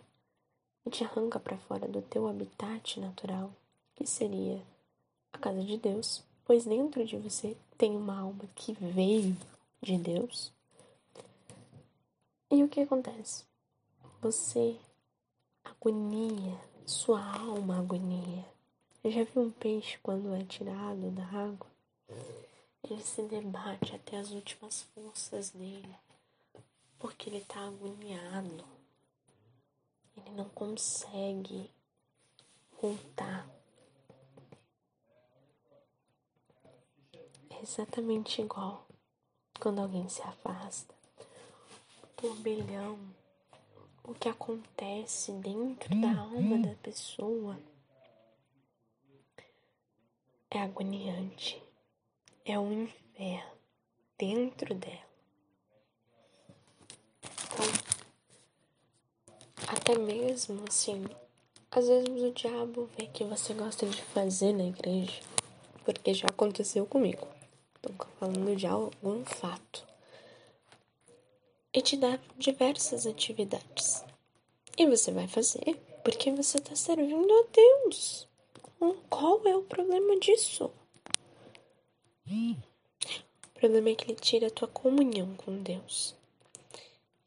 [0.85, 3.51] e te arranca para fora do teu habitat natural,
[3.95, 4.61] que seria
[5.31, 9.37] a casa de Deus, pois dentro de você tem uma alma que veio
[9.81, 10.51] de Deus.
[12.51, 13.48] E o que acontece?
[14.21, 14.77] Você
[15.63, 18.45] agonia, sua alma agonia.
[19.03, 21.67] Eu já vi um peixe quando é tirado da água?
[22.83, 25.95] Ele se debate até as últimas forças dele
[26.99, 28.65] porque ele está agoniado.
[30.17, 31.71] Ele não consegue
[32.81, 33.49] voltar.
[37.49, 38.85] É exatamente igual
[39.59, 40.93] quando alguém se afasta.
[42.03, 42.99] O turbilhão,
[44.03, 47.57] o que acontece dentro da alma da pessoa
[50.51, 51.61] é agoniante.
[52.43, 53.51] É um inferno
[54.17, 55.09] dentro dela.
[59.67, 61.05] Até mesmo assim,
[61.69, 65.21] às vezes o diabo vê que você gosta de fazer na igreja,
[65.85, 67.27] porque já aconteceu comigo.
[67.75, 69.85] Estou falando de algum fato.
[71.79, 74.03] E te dá diversas atividades.
[74.77, 78.27] E você vai fazer porque você está servindo a Deus.
[79.09, 80.69] Qual é o problema disso?
[82.27, 82.57] O
[83.53, 86.13] problema é que ele tira a tua comunhão com Deus.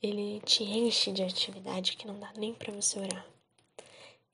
[0.02, 3.26] Ele te enche de atividade que não dá nem para você orar.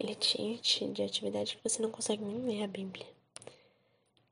[0.00, 3.06] Ele te enche de atividade que você não consegue nem ler a Bíblia.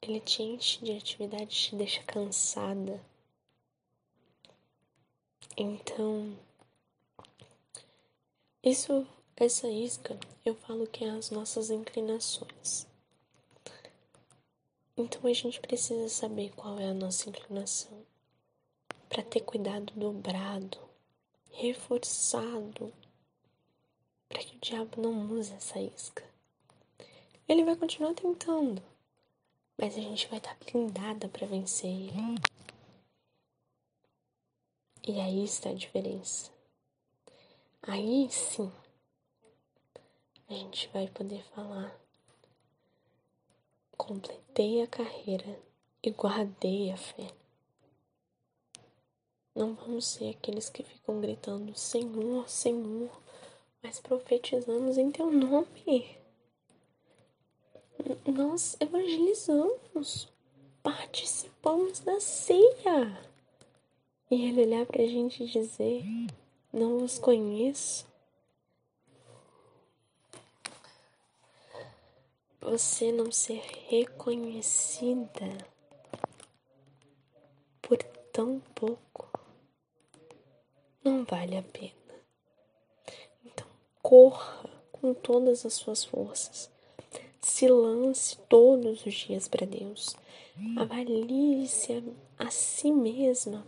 [0.03, 3.01] Ele te enche de atividade que te deixa cansada.
[5.57, 6.37] Então,
[8.63, 12.87] isso, essa isca, eu falo que é as nossas inclinações.
[14.97, 18.05] Então a gente precisa saber qual é a nossa inclinação
[19.09, 20.87] para ter cuidado dobrado
[21.57, 22.93] reforçado
[24.29, 26.23] para que o diabo não use essa isca.
[27.49, 28.83] Ele vai continuar tentando,
[29.79, 32.13] mas a gente vai estar blindada para vencer ele.
[35.09, 36.51] E aí está a diferença.
[37.81, 38.73] Aí sim,
[40.49, 41.97] a gente vai poder falar:
[43.97, 45.63] completei a carreira
[46.03, 47.29] e guardei a fé.
[49.55, 53.11] Não vamos ser aqueles que ficam gritando Senhor, Senhor,
[53.81, 56.19] mas profetizamos em teu nome.
[58.27, 60.29] nós evangelizamos,
[60.83, 63.36] participamos da ceia.
[64.31, 66.05] E ele olhar pra gente e dizer:
[66.73, 68.07] Não os conheço.
[72.61, 75.57] Você não ser reconhecida
[77.81, 78.03] por
[78.33, 79.07] tão pouco
[81.07, 81.93] não vale a pena.
[83.45, 83.67] Então,
[84.03, 86.69] corra com todas as suas forças.
[87.41, 90.17] Se lance todos os dias para Deus.
[90.77, 91.93] Avalie-se
[92.39, 93.65] a, a si mesma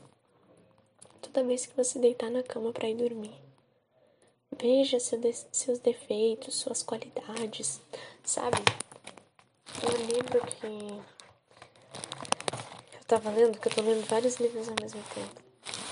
[1.38, 3.32] toda vez que você deitar na cama para ir dormir.
[4.60, 7.80] Veja seu de seus defeitos, suas qualidades,
[8.24, 8.58] sabe?
[9.80, 10.66] Eu lembro que
[12.96, 15.40] eu tava lendo, que eu tô lendo vários livros ao mesmo tempo.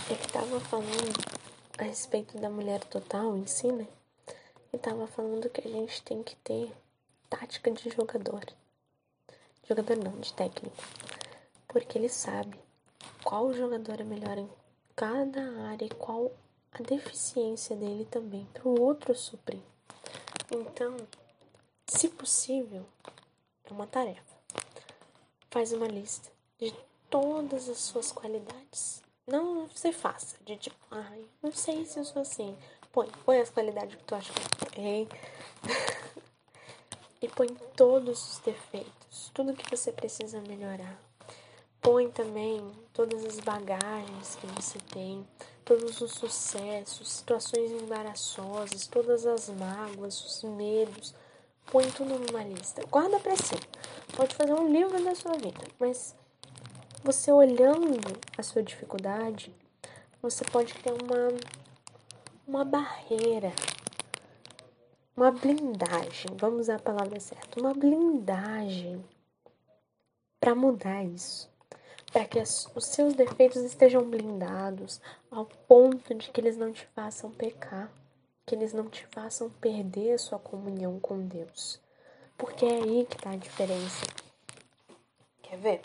[0.08, 1.14] Que tava falando
[1.78, 3.86] a respeito da mulher total em si, né?
[4.72, 6.72] E tava falando que a gente tem que ter
[7.30, 8.44] tática de jogador.
[9.68, 10.76] Jogador não, de técnico.
[11.68, 12.58] Porque ele sabe
[13.22, 14.50] qual jogador é melhor em
[14.96, 16.32] cada área e qual
[16.72, 19.60] a deficiência dele também, para o outro suprir.
[20.50, 20.96] Então,
[21.86, 22.86] se possível,
[23.64, 24.36] é uma tarefa.
[25.50, 26.74] Faz uma lista de
[27.10, 29.02] todas as suas qualidades.
[29.26, 32.56] Não você faça, de tipo, ai, não sei se eu sou assim.
[32.90, 35.08] Põe, põe as qualidades que tu acha que eu
[37.20, 41.05] e põe todos os defeitos, tudo que você precisa melhorar
[41.86, 45.24] expõe também todas as bagagens que você tem,
[45.64, 51.14] todos os sucessos, situações embaraçosas, todas as mágoas, os medos.
[51.70, 52.84] Põe tudo numa lista.
[52.90, 53.54] Guarda para si.
[54.16, 56.16] Pode fazer um livro da sua vida, mas
[57.04, 59.54] você olhando a sua dificuldade,
[60.20, 61.28] você pode ter uma
[62.48, 63.52] uma barreira,
[65.16, 69.04] uma blindagem, vamos usar a palavra certa, uma blindagem
[70.40, 71.48] para mudar isso
[72.12, 75.00] para que as, os seus defeitos estejam blindados
[75.30, 77.90] ao ponto de que eles não te façam pecar,
[78.46, 81.80] que eles não te façam perder a sua comunhão com Deus.
[82.38, 84.06] Porque é aí que está a diferença.
[85.42, 85.82] Quer ver?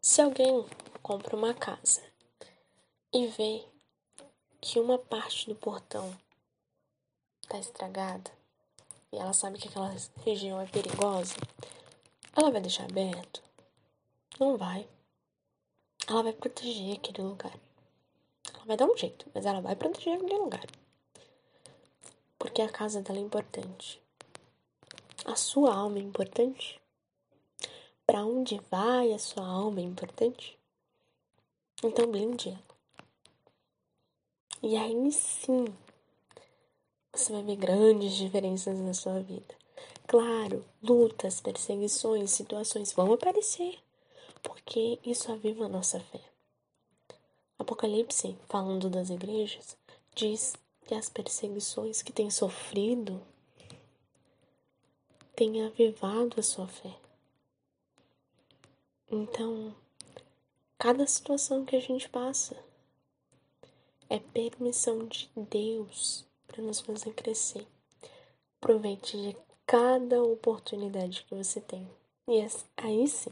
[0.00, 0.64] Se alguém
[1.02, 2.02] compra uma casa
[3.12, 3.64] e vê
[4.60, 6.16] que uma parte do portão
[7.42, 8.30] está estragada
[9.12, 9.94] e ela sabe que aquela
[10.24, 11.34] região é perigosa,
[12.36, 13.47] ela vai deixar aberto?
[14.38, 14.88] Não vai.
[16.06, 17.58] Ela vai proteger aquele lugar.
[18.54, 20.64] Ela vai dar um jeito, mas ela vai proteger aquele lugar.
[22.38, 24.00] Porque a casa dela é importante.
[25.24, 26.80] A sua alma é importante.
[28.06, 30.56] Para onde vai a sua alma é importante.
[31.82, 32.68] Então blinde ela.
[34.62, 35.66] E aí sim,
[37.12, 39.54] você vai ver grandes diferenças na sua vida.
[40.06, 43.78] Claro, lutas, perseguições, situações vão aparecer
[44.42, 46.20] porque isso aviva a nossa fé.
[47.58, 49.76] Apocalipse, falando das igrejas,
[50.14, 50.54] diz
[50.86, 53.20] que as perseguições que tem sofrido
[55.34, 56.94] têm avivado a sua fé.
[59.10, 59.74] Então,
[60.78, 62.56] cada situação que a gente passa
[64.08, 67.66] é permissão de Deus para nos fazer crescer.
[68.60, 69.36] Aproveite de
[69.66, 71.88] cada oportunidade que você tem.
[72.26, 72.40] E
[72.76, 73.30] aí sim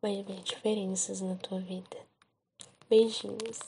[0.00, 1.96] vai haver diferenças na tua vida.
[2.88, 3.58] Beijinhos.